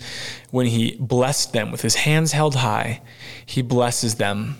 when 0.51 0.65
he 0.65 0.97
blessed 0.99 1.53
them 1.53 1.71
with 1.71 1.81
his 1.81 1.95
hands 1.95 2.33
held 2.33 2.55
high. 2.55 3.01
He 3.45 3.61
blesses 3.61 4.15
them 4.15 4.57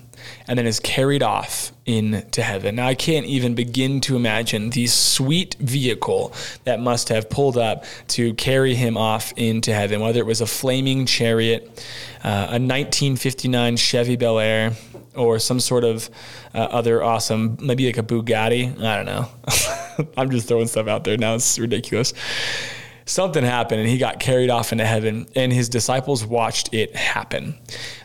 and 0.48 0.58
then 0.58 0.66
is 0.66 0.80
carried 0.80 1.24
off 1.24 1.72
into 1.86 2.42
heaven. 2.42 2.76
Now, 2.76 2.88
I 2.88 2.96
can't 2.96 3.26
even 3.26 3.56
begin 3.56 4.02
to 4.02 4.16
imagine 4.16 4.70
the 4.70 4.88
sweet 4.88 5.56
vehicle 5.56 6.34
that 6.64 6.80
must 6.80 7.10
have 7.10 7.30
pulled 7.30 7.58
up 7.58 7.86
to 8.10 8.34
carry 8.36 8.76
him 8.76 8.98
off 8.98 9.34
into 9.36 9.74
heaven, 9.74 10.00
whether 10.00 10.20
it 10.20 10.26
was 10.26 10.42
a 10.42 10.46
flaming 10.46 11.06
chariot, 11.06 11.64
uh, 12.24 12.50
a 12.50 12.60
1959 12.60 13.78
Chevy 13.78 14.16
Bel 14.16 14.40
Air, 14.40 14.74
or 15.16 15.40
some 15.40 15.60
sort 15.60 15.84
of 15.84 16.10
uh, 16.54 16.60
other 16.60 17.04
awesome, 17.04 17.58
maybe 17.60 17.86
like 17.86 17.98
a 17.98 18.04
Bugatti. 18.04 18.80
I 18.82 18.96
don't 18.98 19.06
know. 19.06 19.28
I'm 20.18 20.30
just 20.30 20.48
throwing 20.48 20.68
stuff 20.68 20.88
out 20.88 21.04
there 21.04 21.18
now. 21.18 21.36
It's 21.36 21.60
ridiculous 21.60 22.14
something 23.10 23.44
happened 23.44 23.82
and 23.82 23.90
he 23.90 23.98
got 23.98 24.20
carried 24.20 24.50
off 24.50 24.72
into 24.72 24.86
heaven 24.86 25.28
and 25.36 25.52
his 25.52 25.68
disciples 25.70 26.26
watched 26.26 26.74
it 26.74 26.96
happen. 26.96 27.56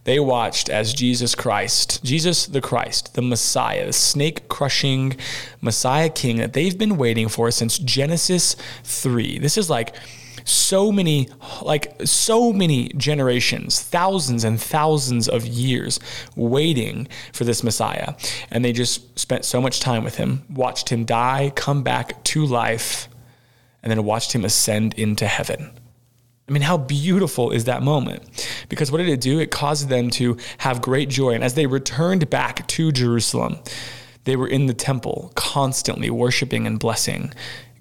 They 0.05 0.21
watched 0.21 0.69
as 0.69 0.93
jesus 0.93 1.35
christ 1.35 2.05
jesus 2.05 2.47
the 2.47 2.61
christ 2.61 3.15
the 3.15 3.23
messiah 3.23 3.87
the 3.87 3.93
snake 3.93 4.49
crushing 4.49 5.17
messiah 5.61 6.11
king 6.11 6.37
that 6.37 6.53
they've 6.53 6.77
been 6.77 6.97
waiting 6.97 7.29
for 7.29 7.51
since 7.51 7.79
genesis 7.79 8.55
3 8.85 9.39
this 9.39 9.57
is 9.57 9.71
like 9.71 9.97
so 10.45 10.93
many 10.93 11.29
like 11.63 11.95
so 12.05 12.53
many 12.53 12.89
generations 12.91 13.81
thousands 13.81 14.45
and 14.45 14.61
thousands 14.61 15.29
of 15.29 15.47
years 15.47 15.99
waiting 16.37 17.09
for 17.33 17.45
this 17.45 17.63
messiah. 17.63 18.15
And 18.51 18.65
they 18.65 18.73
just 18.73 19.19
spent 19.19 19.45
so 19.45 19.61
much 19.61 19.81
time 19.81 20.05
with 20.05 20.17
him 20.17 20.43
watched 20.51 20.91
him 20.91 21.05
die 21.05 21.53
come 21.55 21.83
back 21.83 22.23
to 22.25 22.45
life 22.45 23.09
and 23.85 23.91
then 23.91 24.03
watched 24.03 24.33
him 24.33 24.45
ascend 24.45 24.95
into 24.95 25.29
heaven. 25.29 25.71
I 26.49 26.53
mean, 26.53 26.63
how 26.63 26.79
beautiful 26.79 27.51
is 27.51 27.65
that 27.65 27.83
moment? 27.83 28.49
Because 28.69 28.91
what 28.91 28.99
did 28.99 29.09
it 29.09 29.21
do? 29.21 29.39
It 29.39 29.51
caused 29.51 29.89
them 29.89 30.11
to 30.11 30.37
have 30.59 30.83
great 30.83 31.09
joy. 31.09 31.35
And 31.35 31.45
as 31.45 31.55
they 31.55 31.67
returned 31.67 32.29
back 32.29 32.67
to 32.67 32.91
Jerusalem, 32.91 33.59
they 34.25 34.37
were 34.37 34.49
in 34.49 34.67
the 34.67 34.75
temple 34.75 35.33
constantly 35.37 36.11
worshiping 36.11 36.67
and 36.67 36.81
blessing 36.81 37.33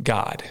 God. 0.02 0.44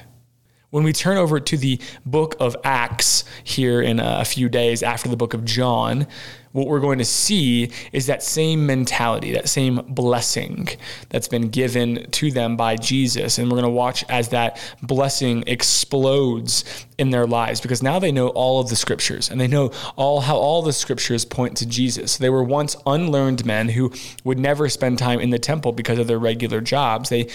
When 0.72 0.84
we 0.84 0.94
turn 0.94 1.18
over 1.18 1.38
to 1.38 1.56
the 1.58 1.78
book 2.06 2.34
of 2.40 2.56
Acts 2.64 3.24
here 3.44 3.82
in 3.82 4.00
a 4.00 4.24
few 4.24 4.48
days 4.48 4.82
after 4.82 5.06
the 5.06 5.18
book 5.18 5.34
of 5.34 5.44
John, 5.44 6.06
what 6.52 6.66
we're 6.66 6.80
going 6.80 6.96
to 6.96 7.04
see 7.04 7.70
is 7.92 8.06
that 8.06 8.22
same 8.22 8.64
mentality, 8.64 9.32
that 9.32 9.50
same 9.50 9.82
blessing 9.88 10.68
that's 11.10 11.28
been 11.28 11.50
given 11.50 12.10
to 12.12 12.30
them 12.30 12.56
by 12.56 12.76
Jesus. 12.76 13.36
And 13.36 13.50
we're 13.50 13.56
going 13.56 13.64
to 13.64 13.68
watch 13.70 14.02
as 14.08 14.30
that 14.30 14.58
blessing 14.82 15.44
explodes 15.46 16.86
in 16.96 17.10
their 17.10 17.26
lives 17.26 17.60
because 17.60 17.82
now 17.82 17.98
they 17.98 18.10
know 18.10 18.28
all 18.28 18.58
of 18.58 18.70
the 18.70 18.76
scriptures 18.76 19.30
and 19.30 19.38
they 19.38 19.48
know 19.48 19.72
all 19.96 20.22
how 20.22 20.36
all 20.36 20.62
the 20.62 20.72
scriptures 20.72 21.26
point 21.26 21.54
to 21.58 21.66
Jesus. 21.66 22.16
They 22.16 22.30
were 22.30 22.44
once 22.44 22.76
unlearned 22.86 23.44
men 23.44 23.68
who 23.68 23.92
would 24.24 24.38
never 24.38 24.70
spend 24.70 24.98
time 24.98 25.20
in 25.20 25.28
the 25.28 25.38
temple 25.38 25.72
because 25.72 25.98
of 25.98 26.06
their 26.06 26.18
regular 26.18 26.62
jobs. 26.62 27.10
They 27.10 27.28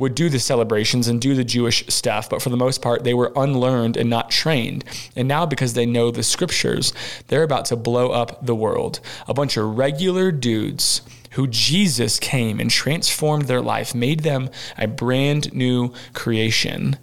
would 0.00 0.14
do 0.14 0.30
the 0.30 0.38
celebrations 0.38 1.08
and 1.08 1.20
do 1.20 1.34
the 1.34 1.44
Jewish 1.44 1.86
stuff, 1.88 2.30
but 2.30 2.40
for 2.40 2.48
the 2.48 2.56
most 2.56 2.80
part, 2.80 3.04
they 3.04 3.12
were 3.12 3.30
unlearned 3.36 3.98
and 3.98 4.08
not 4.08 4.30
trained. 4.30 4.82
And 5.14 5.28
now, 5.28 5.44
because 5.44 5.74
they 5.74 5.84
know 5.84 6.10
the 6.10 6.22
scriptures, 6.22 6.94
they're 7.28 7.42
about 7.42 7.66
to 7.66 7.76
blow 7.76 8.10
up 8.10 8.44
the 8.44 8.54
world. 8.54 9.00
A 9.28 9.34
bunch 9.34 9.58
of 9.58 9.76
regular 9.76 10.32
dudes 10.32 11.02
who 11.32 11.46
Jesus 11.46 12.18
came 12.18 12.58
and 12.58 12.70
transformed 12.70 13.44
their 13.44 13.60
life, 13.60 13.94
made 13.94 14.20
them 14.20 14.48
a 14.78 14.88
brand 14.88 15.52
new 15.52 15.92
creation. 16.14 16.96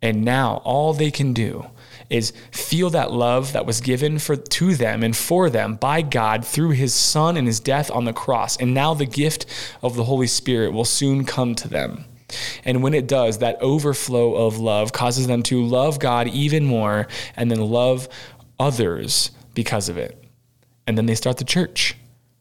And 0.00 0.24
now 0.24 0.62
all 0.64 0.94
they 0.94 1.10
can 1.10 1.32
do 1.32 1.66
is 2.08 2.32
feel 2.52 2.90
that 2.90 3.10
love 3.10 3.52
that 3.54 3.66
was 3.66 3.80
given 3.80 4.20
for 4.20 4.36
to 4.36 4.76
them 4.76 5.02
and 5.02 5.16
for 5.16 5.50
them 5.50 5.74
by 5.74 6.00
God 6.00 6.46
through 6.46 6.70
his 6.70 6.94
son 6.94 7.36
and 7.36 7.48
his 7.48 7.58
death 7.58 7.90
on 7.90 8.04
the 8.04 8.12
cross. 8.12 8.56
And 8.56 8.72
now 8.72 8.94
the 8.94 9.04
gift 9.04 9.46
of 9.82 9.96
the 9.96 10.04
Holy 10.04 10.28
Spirit 10.28 10.72
will 10.72 10.84
soon 10.84 11.24
come 11.24 11.56
to 11.56 11.66
them. 11.66 12.04
And 12.64 12.82
when 12.82 12.94
it 12.94 13.06
does, 13.06 13.38
that 13.38 13.60
overflow 13.60 14.34
of 14.34 14.58
love 14.58 14.92
causes 14.92 15.26
them 15.26 15.42
to 15.44 15.64
love 15.64 15.98
God 15.98 16.28
even 16.28 16.64
more 16.64 17.06
and 17.36 17.50
then 17.50 17.60
love 17.60 18.08
others 18.58 19.30
because 19.54 19.88
of 19.88 19.96
it. 19.96 20.22
And 20.86 20.96
then 20.96 21.06
they 21.06 21.14
start 21.14 21.38
the 21.38 21.44
church. 21.44 21.96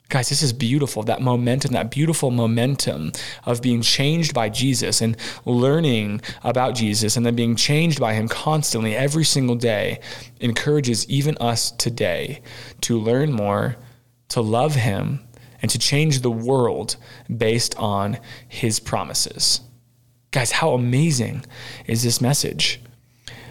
Guys, 0.09 0.29
this 0.29 0.43
is 0.43 0.53
beautiful. 0.53 1.01
That 1.01 1.21
momentum, 1.21 1.71
that 1.71 1.89
beautiful 1.89 2.29
momentum 2.29 3.11
of 3.43 3.61
being 3.61 3.81
changed 3.81 4.35
by 4.35 4.49
Jesus 4.49 5.01
and 5.01 5.17
learning 5.45 6.21
about 6.43 6.75
Jesus 6.75 7.17
and 7.17 7.25
then 7.25 7.35
being 7.35 7.55
changed 7.55 7.99
by 7.99 8.13
Him 8.13 8.27
constantly 8.27 8.95
every 8.95 9.23
single 9.23 9.55
day 9.55 9.99
encourages 10.39 11.09
even 11.09 11.35
us 11.39 11.71
today 11.71 12.41
to 12.81 12.99
learn 12.99 13.31
more, 13.31 13.77
to 14.29 14.41
love 14.41 14.75
Him, 14.75 15.21
and 15.63 15.71
to 15.71 15.79
change 15.79 16.19
the 16.19 16.29
world 16.29 16.97
based 17.35 17.75
on 17.79 18.19
His 18.47 18.79
promises. 18.79 19.61
Guys, 20.35 20.51
how 20.51 20.73
amazing 20.73 21.45
is 21.87 22.03
this 22.03 22.19
message? 22.19 22.81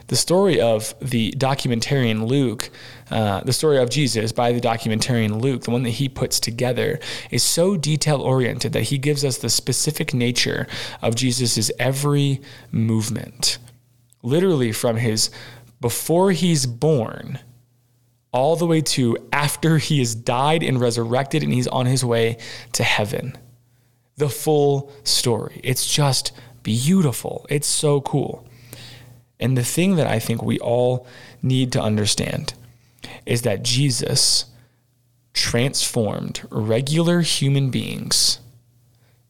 The 0.09 0.17
story 0.17 0.61
of 0.61 0.95
the 1.01 1.33
documentarian 1.33 2.29
Luke, 2.29 2.69
uh, 3.11 3.41
the 3.41 3.55
story 3.55 3.79
of 3.79 3.89
Jesus 3.89 4.33
by 4.33 4.53
the 4.53 4.61
documentarian 4.61 5.41
Luke, 5.41 5.63
the 5.63 5.71
one 5.71 5.85
that 5.85 5.93
he 5.93 6.11
puts 6.11 6.39
together, 6.39 7.01
is 7.31 7.43
so 7.43 7.79
detail 7.79 8.21
oriented 8.21 8.75
that 8.75 8.83
he 8.83 8.99
gives 8.99 9.25
us 9.25 9.39
the 9.39 9.49
specific 9.49 10.13
nature 10.13 10.67
of 11.01 11.15
Jesus' 11.15 11.71
every 11.79 12.43
movement. 12.71 13.57
Literally 14.23 14.71
from 14.71 14.99
his 14.99 15.31
before 15.81 16.33
he's 16.33 16.67
born 16.67 17.39
all 18.31 18.57
the 18.57 18.67
way 18.67 18.83
to 18.83 19.17
after 19.33 19.79
he 19.79 20.01
has 20.01 20.15
died 20.15 20.63
and 20.63 20.79
resurrected 20.79 21.43
and 21.43 21.51
he's 21.55 21.69
on 21.69 21.87
his 21.87 22.05
way 22.05 22.37
to 22.73 22.85
heaven. 22.85 23.39
The 24.19 24.29
full 24.29 24.93
story. 25.03 25.63
It's 25.65 25.91
just 25.91 26.33
beautiful. 26.65 27.47
It's 27.49 27.69
so 27.69 28.01
cool. 28.01 28.45
And 29.39 29.57
the 29.57 29.63
thing 29.63 29.95
that 29.97 30.09
I 30.09 30.19
think 30.19 30.43
we 30.43 30.59
all 30.59 31.07
need 31.43 31.71
to 31.73 31.81
understand 31.81 32.55
is 33.25 33.43
that 33.43 33.63
Jesus 33.63 34.47
transformed 35.33 36.47
regular 36.51 37.21
human 37.21 37.71
beings 37.71 38.41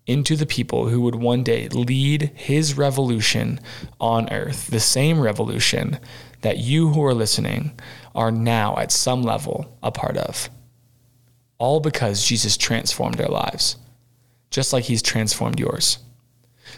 into 0.07 0.37
the 0.37 0.47
people 0.47 0.89
who 0.89 1.01
would 1.01 1.15
one 1.15 1.43
day 1.43 1.69
lead 1.69 2.31
his 2.35 2.77
revolution 2.77 3.59
on 4.01 4.31
earth, 4.31 4.67
the 4.69 4.81
same 4.81 5.21
revolution 5.21 5.99
that 6.43 6.59
you 6.59 6.91
who 6.91 7.03
are 7.03 7.15
listening 7.15 7.73
are 8.15 8.31
now 8.31 8.77
at 8.77 8.93
some 8.93 9.23
level 9.23 9.79
a 9.83 9.91
part 9.91 10.17
of. 10.17 10.51
All 11.57 11.81
because 11.81 12.27
Jesus 12.27 12.59
transformed 12.59 13.15
their 13.15 13.29
lives, 13.29 13.77
just 14.51 14.73
like 14.73 14.85
he's 14.85 15.03
transformed 15.03 15.59
yours. 15.59 15.99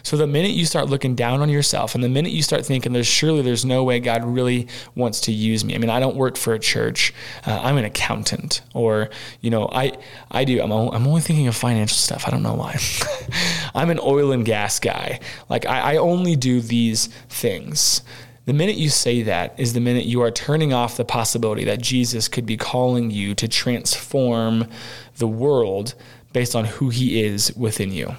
So 0.03 0.17
the 0.17 0.27
minute 0.27 0.53
you 0.53 0.67
start 0.67 0.89
looking 0.89 1.15
down 1.15 1.41
on 1.41 1.49
yourself 1.49 1.95
and 1.95 2.03
the 2.03 2.09
minute 2.09 2.33
you 2.33 2.43
start 2.43 2.65
thinking 2.65 2.93
there's 2.93 3.07
surely 3.07 3.43
there's 3.43 3.65
no 3.65 3.85
way 3.85 4.01
God 4.01 4.25
really 4.25 4.69
wants 4.95 5.21
to 5.23 5.33
use 5.33 5.65
me. 5.65 5.75
I 5.75 5.79
mean, 5.79 5.91
I 5.91 6.01
don't 6.01 6.17
work 6.17 6.37
for 6.37 6.55
a 6.55 6.59
church. 6.59 7.13
Uh, 7.47 7.61
I'm 7.63 7.77
an 7.77 7.85
accountant 7.85 8.63
or, 8.75 9.11
you 9.41 9.51
know, 9.51 9.69
I 9.73 9.93
I 10.31 10.45
do 10.45 10.61
I'm, 10.63 10.73
I'm 10.73 11.07
only 11.07 11.21
thinking 11.21 11.49
of 11.49 11.57
financial 11.57 11.97
stuff. 11.97 12.25
I 12.27 12.31
don't 12.31 12.43
know 12.43 12.55
why. 12.55 12.79
I'm 13.75 13.91
an 13.91 14.01
oil 14.01 14.33
and 14.33 14.45
gas 14.45 14.79
guy. 14.79 15.21
Like 15.49 15.67
I, 15.67 15.95
I 15.95 15.97
only 15.97 16.37
do 16.37 16.61
these 16.61 17.07
things. 17.29 18.03
The 18.47 18.53
minute 18.53 18.77
you 18.77 18.91
say 18.91 19.23
that 19.23 19.59
is 19.59 19.73
the 19.73 19.81
minute 19.81 20.05
you 20.05 20.23
are 20.23 20.31
turning 20.31 20.73
off 20.73 20.97
the 20.97 21.05
possibility 21.05 21.65
that 21.65 21.83
Jesus 21.83 22.29
could 22.29 22.47
be 22.47 22.57
calling 22.57 23.11
you 23.11 23.35
to 23.35 23.49
transform 23.49 24.69
the 25.17 25.27
world 25.27 25.95
based 26.33 26.55
on 26.55 26.65
who 26.65 26.91
he 26.91 27.25
is 27.25 27.53
within 27.57 27.93
you. 27.93 28.15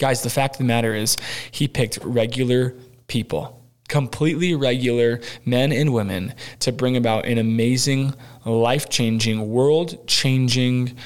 Guys, 0.00 0.22
the 0.22 0.30
fact 0.30 0.54
of 0.54 0.58
the 0.58 0.64
matter 0.64 0.94
is, 0.94 1.18
he 1.50 1.68
picked 1.68 1.98
regular 2.02 2.74
people, 3.06 3.62
completely 3.86 4.54
regular 4.54 5.20
men 5.44 5.72
and 5.72 5.92
women, 5.92 6.34
to 6.60 6.72
bring 6.72 6.96
about 6.96 7.26
an 7.26 7.36
amazing, 7.36 8.14
life 8.46 8.88
changing, 8.88 9.50
world 9.50 10.08
changing 10.08 10.96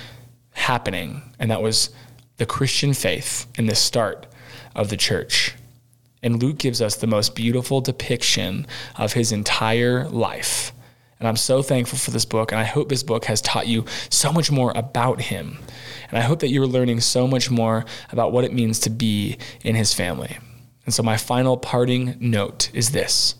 happening. 0.52 1.20
And 1.40 1.50
that 1.50 1.61
was 1.61 1.90
the 2.37 2.46
Christian 2.46 2.94
faith 2.94 3.46
and 3.59 3.68
the 3.68 3.74
start 3.74 4.28
of 4.76 4.90
the 4.90 4.96
church. 4.96 5.54
And 6.22 6.40
Luke 6.40 6.59
gives 6.59 6.80
us 6.80 6.94
the 6.94 7.09
most 7.09 7.35
beautiful 7.35 7.80
depiction 7.80 8.64
of 8.96 9.14
his 9.14 9.33
entire 9.33 10.09
life. 10.09 10.72
And 11.18 11.26
I'm 11.26 11.37
so 11.37 11.62
thankful 11.62 11.98
for 11.98 12.12
this 12.12 12.24
book. 12.24 12.52
And 12.52 12.61
I 12.61 12.64
hope 12.64 12.88
this 12.88 13.02
book 13.02 13.24
has 13.24 13.42
taught 13.42 13.66
you 13.66 13.87
so 14.09 14.33
much 14.33 14.52
more 14.52 14.72
about 14.76 15.20
him 15.20 15.59
and 16.11 16.19
I 16.19 16.23
hope 16.23 16.40
that 16.40 16.51
you're 16.51 16.67
learning 16.67 17.01
so 17.01 17.27
much 17.27 17.51
more 17.51 17.85
about 18.11 18.33
what 18.33 18.45
it 18.45 18.53
means 18.53 18.79
to 18.81 18.90
be 18.90 19.37
in 19.62 19.75
his 19.75 19.95
family. 19.95 20.38
And 20.85 20.95
so, 20.95 21.03
my 21.03 21.17
final 21.17 21.57
parting 21.57 22.17
note 22.21 22.71
is 22.75 22.90
this 22.90 23.35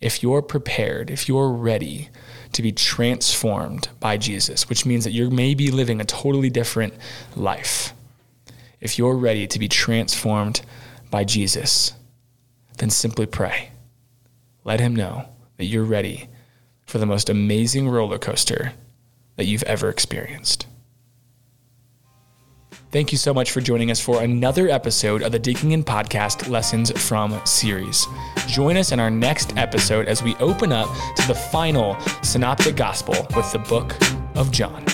if 0.00 0.22
you're 0.22 0.42
prepared, 0.42 1.10
if 1.10 1.28
you're 1.28 1.50
ready 1.50 2.10
to 2.52 2.62
be 2.62 2.72
transformed 2.72 3.88
by 4.00 4.16
Jesus, 4.16 4.68
which 4.68 4.84
means 4.84 5.04
that 5.04 5.12
you're 5.12 5.30
maybe 5.30 5.70
living 5.70 6.00
a 6.00 6.04
totally 6.04 6.50
different 6.50 6.94
life, 7.36 7.94
if 8.80 8.98
you're 8.98 9.16
ready 9.16 9.46
to 9.46 9.58
be 9.58 9.68
transformed 9.68 10.60
by 11.10 11.24
Jesus, 11.24 11.94
then 12.78 12.90
simply 12.90 13.26
pray. 13.26 13.70
Let 14.64 14.80
him 14.80 14.94
know 14.94 15.28
that 15.56 15.64
you're 15.64 15.84
ready 15.84 16.28
for 16.84 16.98
the 16.98 17.06
most 17.06 17.30
amazing 17.30 17.88
roller 17.88 18.18
coaster 18.18 18.72
that 19.36 19.46
you've 19.46 19.62
ever 19.62 19.88
experienced. 19.88 20.66
Thank 22.94 23.10
you 23.10 23.18
so 23.18 23.34
much 23.34 23.50
for 23.50 23.60
joining 23.60 23.90
us 23.90 23.98
for 23.98 24.22
another 24.22 24.68
episode 24.68 25.22
of 25.22 25.32
the 25.32 25.38
Digging 25.40 25.72
In 25.72 25.82
Podcast 25.82 26.48
Lessons 26.48 26.92
from 26.92 27.44
series. 27.44 28.06
Join 28.46 28.76
us 28.76 28.92
in 28.92 29.00
our 29.00 29.10
next 29.10 29.56
episode 29.56 30.06
as 30.06 30.22
we 30.22 30.36
open 30.36 30.70
up 30.70 30.86
to 31.16 31.26
the 31.26 31.34
final 31.34 32.00
synoptic 32.22 32.76
gospel 32.76 33.16
with 33.34 33.50
the 33.50 33.58
book 33.58 33.96
of 34.36 34.52
John. 34.52 34.93